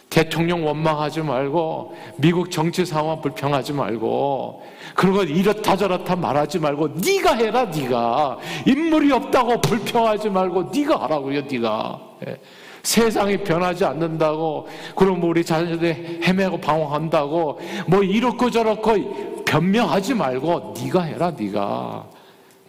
예. 0.08 0.22
대통령 0.22 0.66
원망하지 0.66 1.20
말고 1.22 1.94
미국 2.16 2.50
정치 2.50 2.84
상황 2.84 3.20
불평하지 3.20 3.72
말고 3.72 4.62
그리고 4.94 5.22
이렇다 5.22 5.76
저렇다 5.76 6.16
말하지 6.16 6.58
말고 6.58 6.88
네가 7.04 7.34
해라 7.34 7.64
네가. 7.64 8.38
인물이 8.66 9.12
없다고 9.12 9.60
불평하지 9.60 10.30
말고 10.30 10.70
네가 10.74 11.02
하라고요 11.02 11.42
네가. 11.42 12.00
예. 12.26 12.36
세상이 12.82 13.38
변하지 13.38 13.84
않는다고 13.84 14.66
그럼 14.96 15.22
우리 15.22 15.44
자녀들이 15.44 16.20
헤매고 16.22 16.58
방황한다고 16.58 17.60
뭐 17.86 18.02
이렇고 18.02 18.50
저렇고 18.50 19.44
변명하지 19.44 20.14
말고 20.14 20.74
네가 20.78 21.02
해라 21.02 21.32
네가. 21.38 22.06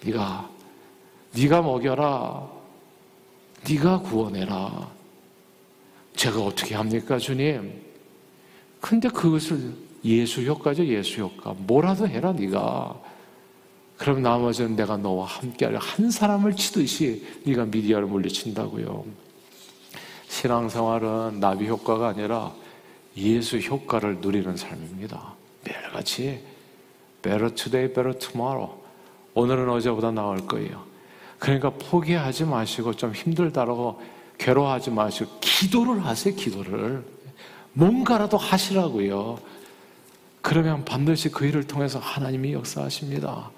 네가. 0.03 0.49
네가 1.35 1.61
먹여라. 1.61 2.43
네가 3.67 3.99
구원해라 3.99 4.98
제가 6.19 6.41
어떻게 6.41 6.75
합니까, 6.75 7.17
주님? 7.17 7.81
근데 8.81 9.07
그것을 9.07 9.73
예수 10.03 10.41
효과죠, 10.41 10.85
예수 10.85 11.21
효과. 11.21 11.53
뭐라도 11.57 12.09
해라, 12.09 12.33
네가. 12.33 12.93
그럼 13.95 14.21
나머지는 14.21 14.75
내가 14.75 14.97
너와 14.97 15.25
함께하려 15.25 15.79
한 15.79 16.11
사람을 16.11 16.57
치듯이 16.57 17.25
네가 17.45 17.67
미디어를 17.67 18.07
물리친다고요. 18.07 19.05
신앙생활은 20.27 21.39
나비 21.39 21.69
효과가 21.69 22.09
아니라 22.09 22.53
예수 23.15 23.57
효과를 23.57 24.17
누리는 24.17 24.57
삶입니다. 24.57 25.35
매일같이 25.63 26.43
better 27.21 27.55
today, 27.55 27.93
better 27.93 28.19
tomorrow. 28.19 28.73
오늘은 29.35 29.69
어제보다 29.69 30.11
나을 30.11 30.45
거예요. 30.47 30.83
그러니까 31.37 31.69
포기하지 31.69 32.43
마시고 32.43 32.95
좀 32.95 33.13
힘들다라고 33.13 34.18
괴로워하지 34.39 34.89
마시고 34.91 35.29
기도를 35.41 36.03
하세요, 36.03 36.33
기도를. 36.33 37.03
뭔가라도 37.73 38.37
하시라고요. 38.37 39.37
그러면 40.41 40.85
반드시 40.85 41.29
그 41.29 41.45
일을 41.45 41.65
통해서 41.65 41.99
하나님이 41.99 42.53
역사하십니다. 42.53 43.51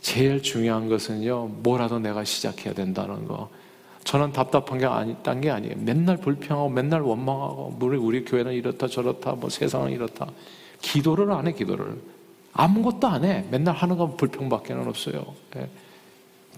제일 0.00 0.42
중요한 0.42 0.88
것은요, 0.88 1.46
뭐라도 1.62 1.98
내가 1.98 2.24
시작해야 2.24 2.74
된다는 2.74 3.26
거. 3.26 3.48
저는 4.02 4.32
답답한 4.32 4.78
게 4.78 4.84
아니, 4.84 5.16
딴 5.22 5.40
게 5.40 5.50
아니에요. 5.50 5.76
맨날 5.78 6.18
불평하고 6.18 6.68
맨날 6.68 7.00
원망하고, 7.00 7.78
우리, 7.80 7.96
우리 7.96 8.24
교회는 8.24 8.52
이렇다 8.52 8.86
저렇다, 8.86 9.32
뭐 9.32 9.48
세상은 9.48 9.92
이렇다. 9.92 10.30
기도를 10.82 11.32
안 11.32 11.46
해, 11.46 11.52
기도를. 11.52 11.96
아무것도 12.52 13.06
안 13.08 13.24
해. 13.24 13.44
맨날 13.50 13.74
하는 13.74 13.96
건 13.96 14.16
불평밖에 14.16 14.74
없어요. 14.74 15.24
예. 15.56 15.68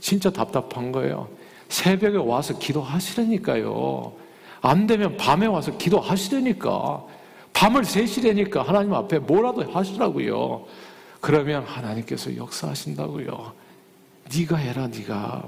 진짜 0.01 0.31
답답한 0.31 0.91
거예요. 0.91 1.29
새벽에 1.69 2.17
와서 2.19 2.59
기도하시라니까요. 2.59 4.13
안 4.61 4.87
되면 4.87 5.17
밤에 5.17 5.47
와서 5.47 5.77
기도하시라니까. 5.77 7.05
밤을 7.53 7.85
새시라니까 7.85 8.63
하나님 8.63 8.93
앞에 8.93 9.19
뭐라도 9.19 9.63
하시라고요. 9.73 10.65
그러면 11.21 11.65
하나님께서 11.65 12.37
역사하신다고요. 12.37 13.53
네가 14.37 14.57
해라 14.57 14.89
네가. 14.89 15.45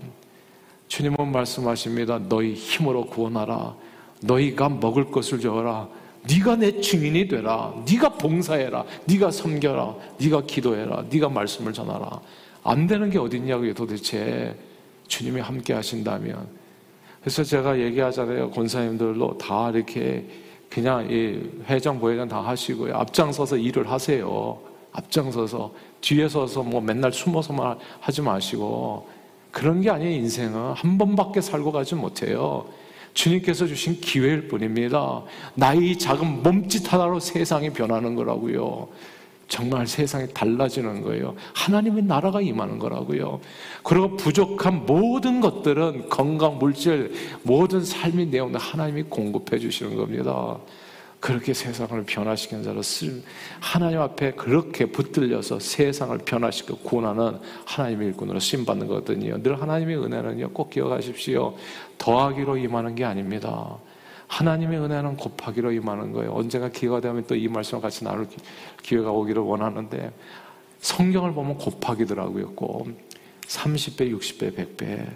주님은 0.89 1.33
말씀하십니다. 1.33 2.19
너희 2.29 2.55
힘으로 2.55 3.05
구원하라. 3.07 3.75
너희가 4.23 4.69
먹을 4.69 5.11
것을 5.11 5.41
줘라. 5.41 5.89
네가 6.29 6.57
내 6.57 6.81
증인이 6.81 7.29
되라. 7.29 7.75
네가 7.89 8.11
봉사해라. 8.11 8.85
네가 9.05 9.31
섬겨라. 9.31 9.95
네가 10.19 10.43
기도해라. 10.43 11.05
네가 11.11 11.29
말씀을 11.29 11.73
전하라. 11.73 12.21
안 12.65 12.87
되는 12.87 13.11
게 13.11 13.19
어딨냐고요 13.19 13.75
도대체. 13.75 14.57
주님이 15.09 15.40
함께 15.40 15.73
하신다면. 15.73 16.47
그래서 17.21 17.42
제가 17.42 17.79
얘기하잖아요. 17.81 18.51
권사님들도 18.53 19.38
다 19.38 19.71
이렇게 19.71 20.25
그냥 20.71 21.11
이 21.11 21.40
회장, 21.66 21.99
부회장 21.99 22.29
다 22.29 22.40
하시고요. 22.40 22.94
앞장서서 22.94 23.57
일을 23.57 23.90
하세요. 23.90 24.59
앞장서서. 24.92 25.73
뒤에 26.01 26.29
서서 26.29 26.62
뭐 26.62 26.81
맨날 26.81 27.12
숨어서만 27.12 27.79
하지 28.01 28.23
마시고. 28.23 29.09
그런 29.51 29.81
게 29.81 29.90
아니에요, 29.90 30.12
인생은. 30.12 30.73
한 30.73 30.99
번밖에 30.99 31.40
살고 31.40 31.73
가지 31.73 31.94
못해요. 31.94 32.66
주님께서 33.14 33.66
주신 33.66 34.01
기회일 34.01 34.47
뿐입니다. 34.47 35.23
나이 35.55 35.99
작은 35.99 36.42
몸짓 36.42 36.92
하나로 36.92 37.18
세상이 37.18 37.71
변하는 37.71 38.14
거라고요. 38.14 38.88
정말 39.49 39.87
세상이 39.87 40.33
달라지는 40.35 41.03
거예요. 41.03 41.35
하나님의 41.55 42.05
나라가 42.05 42.41
임하는 42.41 42.79
거라고요. 42.79 43.41
그리고 43.83 44.17
부족한 44.17 44.85
모든 44.87 45.41
것들은 45.41 46.11
건강, 46.11 46.59
물질, 46.59 47.13
모든 47.43 47.85
삶의 47.85 48.27
내용을 48.27 48.59
하나님이 48.59 49.05
공급해 49.05 49.59
주시는 49.59 49.97
겁니다. 49.97 50.59
그렇게 51.21 51.53
세상을 51.53 52.05
변화시킨 52.05 52.63
자로 52.63 52.81
쓰 52.81 53.23
하나님 53.59 54.01
앞에 54.01 54.33
그렇게 54.33 54.87
붙들려서 54.87 55.59
세상을 55.59 56.17
변화시켜 56.19 56.77
구원하는 56.77 57.41
하나님의 57.65 58.09
일꾼으로 58.09 58.39
쓰임 58.39 58.65
받는 58.65 58.87
거거든요. 58.87 59.43
늘 59.43 59.61
하나님의 59.61 59.97
은혜는요 59.97 60.51
꼭 60.51 60.71
기억하십시오. 60.71 61.57
더하기로 61.97 62.59
임하는 62.59 62.95
게 62.95 63.05
아닙니다. 63.05 63.79
하나님의 64.29 64.79
은혜는 64.79 65.17
곱하기로 65.17 65.73
임하는 65.73 66.12
거예요. 66.12 66.33
언젠가 66.33 66.69
기회가 66.69 67.01
되면 67.01 67.25
또 67.27 67.35
이 67.35 67.49
말씀을 67.49 67.83
같이 67.83 68.05
나눌 68.05 68.27
기회가 68.83 69.11
오기를 69.11 69.43
원하는데 69.43 70.12
성경을 70.81 71.33
보면 71.33 71.59
곱하기더라고요. 71.59 72.53
꼭 72.53 72.88
30배, 73.47 74.14
60배, 74.17 74.55
100배. 74.55 75.07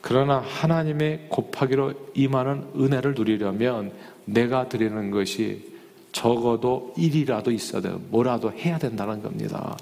그러나 0.00 0.38
하나님의 0.38 1.26
곱하기로 1.28 1.92
임하는 2.14 2.68
은혜를 2.76 3.14
누리려면 3.14 3.92
내가 4.24 4.68
드리는 4.68 5.10
것이 5.10 5.76
적어도 6.12 6.94
1이라도 6.96 7.52
있어야 7.52 7.82
돼요. 7.82 8.00
뭐라도 8.08 8.52
해야 8.52 8.78
된다는 8.78 9.22
겁니다. 9.22 9.76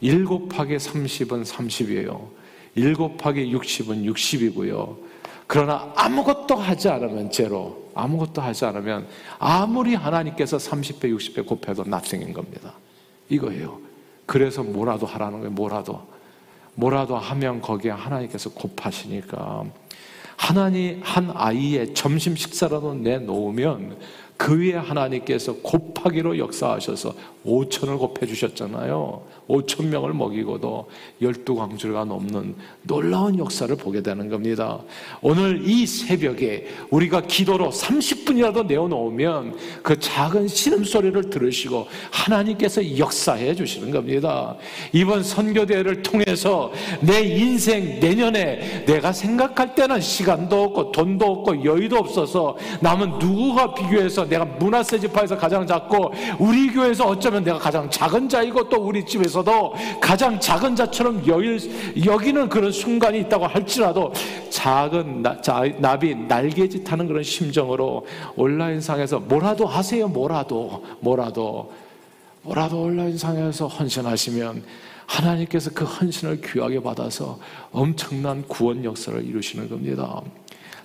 1 0.00 0.24
곱하기 0.24 0.76
30은 0.76 1.44
30이에요. 1.44 2.28
1 2.74 2.94
곱하기 2.94 3.54
60은 3.54 4.10
60이고요. 4.10 5.09
그러나 5.52 5.92
아무것도 5.96 6.54
하지 6.54 6.88
않으면 6.88 7.28
제로. 7.32 7.90
아무것도 7.92 8.40
하지 8.40 8.64
않으면 8.66 9.08
아무리 9.40 9.96
하나님께서 9.96 10.58
30배, 10.58 11.12
60배 11.12 11.44
곱해도 11.44 11.82
nothing인 11.88 12.32
겁니다. 12.32 12.74
이거예요. 13.28 13.80
그래서 14.26 14.62
뭐라도 14.62 15.06
하라는 15.06 15.40
거예요. 15.40 15.50
뭐라도. 15.50 16.06
뭐라도 16.76 17.16
하면 17.18 17.60
거기에 17.60 17.90
하나님께서 17.90 18.50
곱하시니까 18.50 19.64
하나님 20.36 21.00
한 21.02 21.32
아이의 21.34 21.94
점심 21.94 22.36
식사라도 22.36 22.94
내놓으면 22.94 23.98
그 24.40 24.58
위에 24.58 24.72
하나님께서 24.72 25.52
곱하기로 25.56 26.38
역사하셔서 26.38 27.12
5천을 27.44 27.98
곱해 27.98 28.26
주셨잖아요. 28.26 29.20
5천 29.48 29.86
명을 29.86 30.14
먹이고도 30.14 30.88
열두 31.20 31.56
광주가 31.56 32.04
넘는 32.04 32.54
놀라운 32.82 33.38
역사를 33.38 33.74
보게 33.76 34.00
되는 34.02 34.30
겁니다. 34.30 34.80
오늘 35.20 35.68
이 35.68 35.86
새벽에 35.86 36.68
우리가 36.90 37.22
기도로 37.22 37.70
30분이라도 37.70 38.66
내어놓으면 38.66 39.56
그 39.82 39.98
작은 39.98 40.48
신음소리를 40.48 41.28
들으시고 41.28 41.86
하나님께서 42.10 42.96
역사해 42.96 43.54
주시는 43.54 43.90
겁니다. 43.90 44.56
이번 44.92 45.22
선교대회를 45.22 46.02
통해서 46.02 46.72
내 47.00 47.20
인생 47.20 48.00
내년에 48.00 48.84
내가 48.86 49.12
생각할 49.12 49.74
때는 49.74 50.00
시간도 50.00 50.62
없고 50.62 50.92
돈도 50.92 51.26
없고 51.26 51.64
여유도 51.64 51.96
없어서 51.96 52.56
남은 52.80 53.18
누구가 53.18 53.74
비교해서 53.74 54.29
내가 54.30 54.44
문화세 54.44 54.98
지파에서 54.98 55.36
가장 55.36 55.66
작고 55.66 56.12
우리 56.38 56.72
교회에서 56.72 57.06
어쩌면 57.06 57.44
내가 57.44 57.58
가장 57.58 57.90
작은 57.90 58.28
자이고 58.28 58.68
또 58.68 58.78
우리 58.78 59.04
집에서도 59.04 59.74
가장 60.00 60.40
작은 60.40 60.74
자처럼 60.76 61.22
여기는 61.26 62.48
그런 62.48 62.72
순간이 62.72 63.20
있다고 63.20 63.46
할지라도 63.46 64.12
작은 64.48 65.22
나, 65.22 65.40
자, 65.40 65.62
나비 65.78 66.14
날개짓 66.14 66.90
하는 66.90 67.06
그런 67.06 67.22
심정으로 67.22 68.06
온라인상에서 68.36 69.20
뭐라도 69.20 69.66
하세요 69.66 70.08
뭐라도 70.08 70.82
뭐라도 71.00 71.72
뭐라도 72.42 72.82
온라인상에서 72.82 73.66
헌신하시면 73.66 74.62
하나님께서 75.06 75.70
그 75.74 75.84
헌신을 75.84 76.40
귀하게 76.40 76.80
받아서 76.80 77.38
엄청난 77.72 78.42
구원 78.46 78.84
역사를 78.84 79.22
이루시는 79.22 79.68
겁니다. 79.68 80.22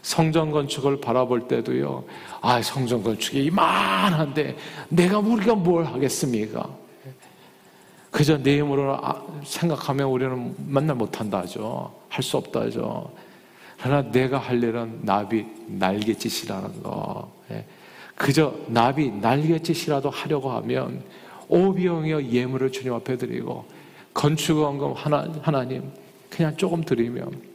성전 0.05 0.51
건축을 0.51 1.01
바라볼 1.01 1.47
때도요, 1.47 2.03
아, 2.39 2.61
성전 2.61 3.01
건축이 3.01 3.45
이만한데 3.45 4.55
내가 4.87 5.17
우리가 5.17 5.55
뭘 5.55 5.83
하겠습니까? 5.83 6.69
그저 8.11 8.37
내 8.37 8.59
힘으로 8.59 8.93
아, 9.03 9.19
생각하면 9.43 10.07
우리는 10.07 10.53
만날 10.67 10.95
못한다 10.95 11.39
하죠. 11.39 11.91
할 12.07 12.21
수 12.23 12.37
없다 12.37 12.61
하죠. 12.61 13.09
그러나 13.81 14.03
내가 14.11 14.37
할 14.37 14.61
일은 14.63 14.99
나비 15.01 15.43
날갯짓이라는 15.65 16.83
거. 16.83 17.31
예. 17.49 17.65
그저 18.13 18.53
나비 18.67 19.09
날갯짓이라도 19.09 20.11
하려고 20.11 20.51
하면 20.51 21.01
오병이어 21.47 22.25
예물을 22.25 22.71
주님 22.71 22.93
앞에 22.93 23.17
드리고 23.17 23.65
건축원금 24.13 24.93
하나, 24.93 25.27
하나님 25.41 25.91
그냥 26.29 26.55
조금 26.57 26.83
드리면 26.83 27.54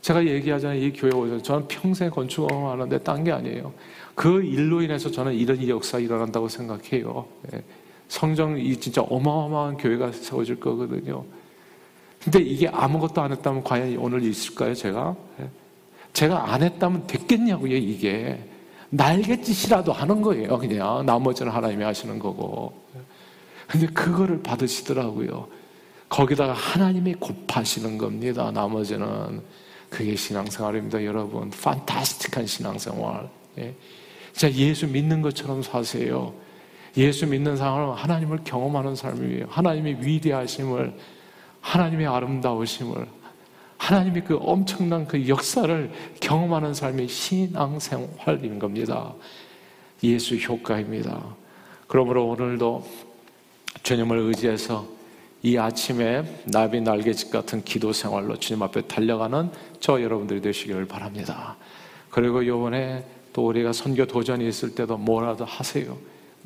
제가 0.00 0.24
얘기하잖아요. 0.26 0.82
이 0.82 0.92
교회 0.92 1.12
오셔서 1.12 1.42
저는 1.42 1.68
평생 1.68 2.10
건축을 2.10 2.50
하는데 2.50 2.98
딴 3.00 3.22
게 3.22 3.32
아니에요. 3.32 3.72
그 4.14 4.42
일로 4.42 4.82
인해서 4.82 5.10
저는 5.10 5.34
이런 5.34 5.66
역사가 5.66 6.00
일어난다고 6.00 6.48
생각해요. 6.48 7.26
예. 7.52 7.62
성정이 8.08 8.76
진짜 8.80 9.02
어마어마한 9.02 9.76
교회가 9.76 10.12
세워질 10.12 10.58
거거든요. 10.58 11.24
근데 12.22 12.40
이게 12.40 12.68
아무것도 12.68 13.20
안 13.20 13.32
했다면 13.32 13.62
과연 13.64 13.96
오늘 13.98 14.22
있을까요, 14.22 14.74
제가? 14.74 15.16
예. 15.40 15.48
제가 16.12 16.52
안 16.52 16.62
했다면 16.62 17.06
됐겠냐고요, 17.06 17.76
이게. 17.76 18.42
날갯짓이라도 18.90 19.92
하는 19.92 20.20
거예요, 20.20 20.58
그냥. 20.58 21.06
나머지는 21.06 21.52
하나님이 21.52 21.84
하시는 21.84 22.18
거고. 22.18 22.72
근데 23.68 23.86
그거를 23.86 24.42
받으시더라고요. 24.42 25.46
거기다가 26.08 26.52
하나님이 26.52 27.14
곱하시는 27.14 27.96
겁니다, 27.96 28.50
나머지는. 28.50 29.40
그게 29.90 30.14
신앙생활입니다, 30.14 31.04
여러분. 31.04 31.50
판타스틱한 31.50 32.46
신앙생활. 32.46 33.28
예. 33.58 33.74
자, 34.32 34.50
예수 34.52 34.86
믿는 34.86 35.20
것처럼 35.20 35.62
사세요. 35.62 36.32
예수 36.96 37.26
믿는 37.26 37.56
사람은 37.56 37.94
하나님을 37.94 38.40
경험하는 38.44 38.94
삶이에요. 38.94 39.46
하나님의 39.48 39.98
위대하심을, 40.00 40.94
하나님의 41.60 42.06
아름다우심을, 42.06 43.06
하나님의 43.76 44.24
그 44.24 44.38
엄청난 44.40 45.06
그 45.06 45.26
역사를 45.28 45.90
경험하는 46.20 46.74
삶이 46.74 47.08
신앙생활인 47.08 48.58
겁니다. 48.58 49.14
예수 50.02 50.36
효과입니다. 50.36 51.36
그러므로 51.86 52.28
오늘도 52.28 52.86
주님을 53.82 54.18
의지해서 54.18 54.99
이 55.42 55.56
아침에 55.56 56.22
나비 56.44 56.80
날개짓 56.80 57.30
같은 57.30 57.62
기도 57.64 57.92
생활로 57.92 58.38
주님 58.38 58.62
앞에 58.62 58.82
달려가는 58.82 59.50
저 59.80 60.02
여러분들이 60.02 60.40
되시기를 60.42 60.86
바랍니다. 60.86 61.56
그리고 62.10 62.46
요번에 62.46 63.04
또 63.32 63.46
우리가 63.46 63.72
선교 63.72 64.06
도전이 64.06 64.46
있을 64.46 64.74
때도 64.74 64.98
뭐라도 64.98 65.44
하세요. 65.44 65.96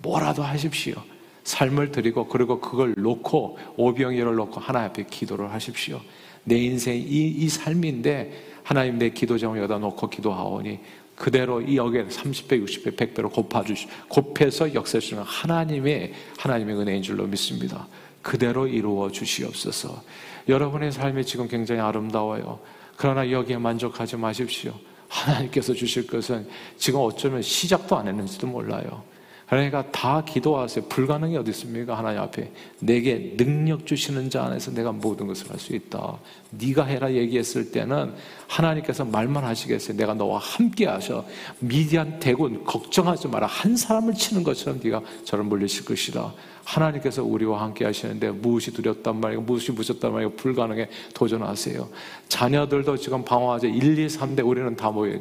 뭐라도 0.03 0.43
하십시오. 0.43 0.95
삶을 1.43 1.91
드리고 1.91 2.29
그리고 2.29 2.61
그걸 2.61 2.95
놓고 2.97 3.59
오병이를 3.77 4.35
놓고 4.35 4.61
하나님 4.61 4.91
앞에 4.91 5.07
기도를 5.11 5.53
하십시오. 5.53 6.01
내 6.45 6.57
인생 6.57 6.97
이, 6.97 7.29
이 7.37 7.49
삶인데 7.49 8.55
하나님 8.63 8.99
내 8.99 9.11
기도 9.11 9.37
제목 9.39 9.59
여기다 9.59 9.79
놓고 9.79 10.09
기도하오니 10.09 10.79
그대로 11.17 11.61
이 11.61 11.77
여기에 11.77 12.07
30배, 12.07 12.65
60배, 12.65 12.97
100배로 12.97 13.33
곱아주시, 13.33 13.87
곱해서 14.09 14.75
역사 14.75 14.99
주시는 14.99 15.23
하나님의, 15.23 16.13
하나님의 16.39 16.77
은혜인 16.77 17.03
줄로 17.03 17.25
믿습니다. 17.27 17.87
그대로 18.25 18.67
이루어 18.67 19.11
주시옵소서. 19.13 20.03
여러분의 20.49 20.91
삶이 20.91 21.25
지금 21.25 21.47
굉장히 21.47 21.81
아름다워요. 21.81 22.59
그러나 22.97 23.31
여기에 23.31 23.59
만족하지 23.59 24.17
마십시오. 24.17 24.73
하나님께서 25.09 25.75
주실 25.75 26.07
것은 26.07 26.49
지금 26.77 27.01
어쩌면 27.01 27.43
시작도 27.43 27.97
안 27.97 28.09
했는지도 28.09 28.47
몰라요. 28.47 29.05
그러니까 29.47 29.85
다 29.93 30.25
기도하세요. 30.25 30.87
불가능이 30.87 31.37
어디 31.37 31.51
있습니까? 31.51 31.97
하나님 31.97 32.21
앞에 32.23 32.51
내게 32.81 33.35
능력 33.37 33.87
주시는 33.87 34.31
자 34.31 34.45
안에서 34.45 34.71
내가 34.73 34.91
모든 34.91 35.27
것을 35.27 35.51
할 35.51 35.59
수 35.59 35.75
있다. 35.75 36.19
네가 36.51 36.85
해라 36.87 37.13
얘기했을 37.13 37.71
때는 37.71 38.15
하나님께서 38.49 39.05
말만 39.05 39.45
하시겠어요. 39.45 39.97
내가 39.99 40.15
너와 40.15 40.39
함께 40.39 40.87
하셔. 40.87 41.25
미디안 41.61 42.19
대군 42.21 42.65
걱정하지 42.65 43.29
마라. 43.29 43.47
한 43.47 43.77
사람을 43.77 44.15
치는 44.15 44.45
것처럼 44.45 44.81
네가 44.83 45.03
저를 45.25 45.45
물리실 45.45 45.85
것이다. 45.85 46.33
하나님께서 46.65 47.23
우리와 47.23 47.63
함께 47.63 47.85
하시는데 47.85 48.31
무엇이 48.31 48.73
두렵단 48.73 49.21
말이고 49.21 49.43
무엇이 49.43 49.73
무섭단 49.73 50.13
말이고 50.13 50.35
불가능에 50.35 50.89
도전하세요. 51.15 51.89
자녀들도 52.29 52.97
지금 52.97 53.25
방황하죠. 53.25 53.67
1, 53.69 53.99
2, 53.99 54.07
3대 54.07 54.47
우리는 54.47 54.75
다 54.75 54.91
모여 54.91 55.19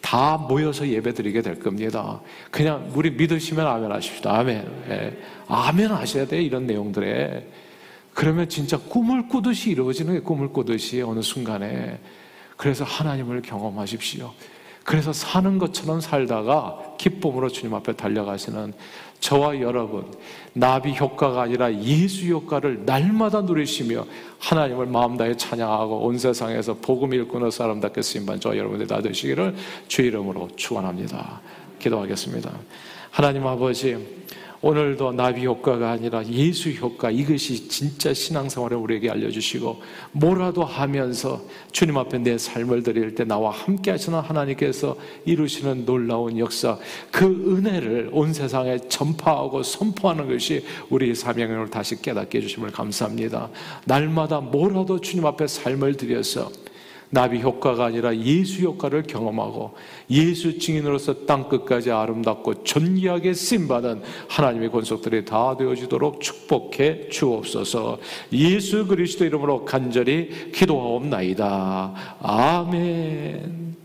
다 0.00 0.36
모여서 0.36 0.86
예배드리게 0.86 1.42
될 1.42 1.58
겁니다. 1.58 2.20
그냥 2.50 2.90
우리 2.94 3.10
믿으시면 3.10 3.66
아멘 3.66 3.90
하십시오. 3.90 4.30
아멘. 4.30 4.84
예. 4.90 5.18
아멘 5.48 5.90
하셔야 5.90 6.26
돼 6.26 6.42
이런 6.42 6.66
내용들에. 6.66 7.48
그러면 8.14 8.48
진짜 8.48 8.78
꿈을 8.78 9.28
꾸듯이 9.28 9.70
이루어지는 9.70 10.14
게 10.14 10.20
꿈을 10.20 10.48
꾸듯이 10.48 11.02
어느 11.02 11.20
순간에 11.20 11.98
그래서 12.56 12.84
하나님을 12.84 13.42
경험하십시오. 13.42 14.32
그래서 14.84 15.12
사는 15.12 15.58
것처럼 15.58 16.00
살다가 16.00 16.78
기쁨으로 16.98 17.48
주님 17.48 17.74
앞에 17.74 17.94
달려가시는 17.94 18.74
저와 19.24 19.58
여러분, 19.60 20.04
나비 20.52 20.94
효과가 20.94 21.40
아니라 21.40 21.74
예수 21.80 22.26
효과를 22.26 22.84
날마다 22.84 23.40
누리시며 23.40 24.04
하나님을 24.38 24.84
마음 24.84 25.16
다해 25.16 25.34
찬양하고 25.34 26.00
온 26.00 26.18
세상에서 26.18 26.74
복음 26.74 27.14
일꾼의 27.14 27.50
사람답게 27.50 28.02
쓰임받 28.02 28.42
저와 28.42 28.54
여러분들 28.58 28.86
다 28.86 29.00
되시기를 29.00 29.54
주 29.88 30.02
이름으로 30.02 30.50
축원합니다. 30.56 31.40
기도하겠습니다. 31.78 32.52
하나님 33.10 33.46
아버지, 33.46 33.96
오늘도 34.64 35.12
나비 35.12 35.44
효과가 35.44 35.90
아니라 35.90 36.24
예수 36.24 36.70
효과 36.70 37.10
이것이 37.10 37.68
진짜 37.68 38.14
신앙생활을 38.14 38.78
우리에게 38.78 39.10
알려주시고 39.10 39.82
뭐라도 40.12 40.64
하면서 40.64 41.42
주님 41.70 41.98
앞에 41.98 42.16
내 42.16 42.38
삶을 42.38 42.82
드릴 42.82 43.14
때 43.14 43.24
나와 43.24 43.50
함께 43.50 43.90
하시는 43.90 44.18
하나님께서 44.18 44.96
이루시는 45.26 45.84
놀라운 45.84 46.38
역사 46.38 46.78
그 47.10 47.26
은혜를 47.26 48.08
온 48.10 48.32
세상에 48.32 48.78
전파하고 48.88 49.62
선포하는 49.62 50.30
것이 50.30 50.64
우리 50.88 51.14
사명을 51.14 51.68
다시 51.68 52.00
깨닫게 52.00 52.38
해주심을 52.38 52.70
감사합니다. 52.70 53.50
날마다 53.84 54.40
뭐라도 54.40 54.98
주님 54.98 55.26
앞에 55.26 55.46
삶을 55.46 55.98
드려서 55.98 56.50
나비 57.14 57.40
효과가 57.40 57.86
아니라 57.86 58.14
예수 58.16 58.62
효과를 58.62 59.04
경험하고 59.04 59.74
예수 60.10 60.58
증인으로서 60.58 61.24
땅 61.26 61.48
끝까지 61.48 61.92
아름답고 61.92 62.64
존귀하게 62.64 63.32
쓰임 63.32 63.68
받은 63.68 64.02
하나님의 64.28 64.70
권속들이 64.70 65.24
다 65.24 65.56
되어지도록 65.56 66.20
축복해 66.20 67.08
주옵소서 67.08 67.98
예수 68.32 68.86
그리스도 68.86 69.24
이름으로 69.24 69.64
간절히 69.64 70.50
기도하옵나이다. 70.52 72.18
아멘. 72.20 73.83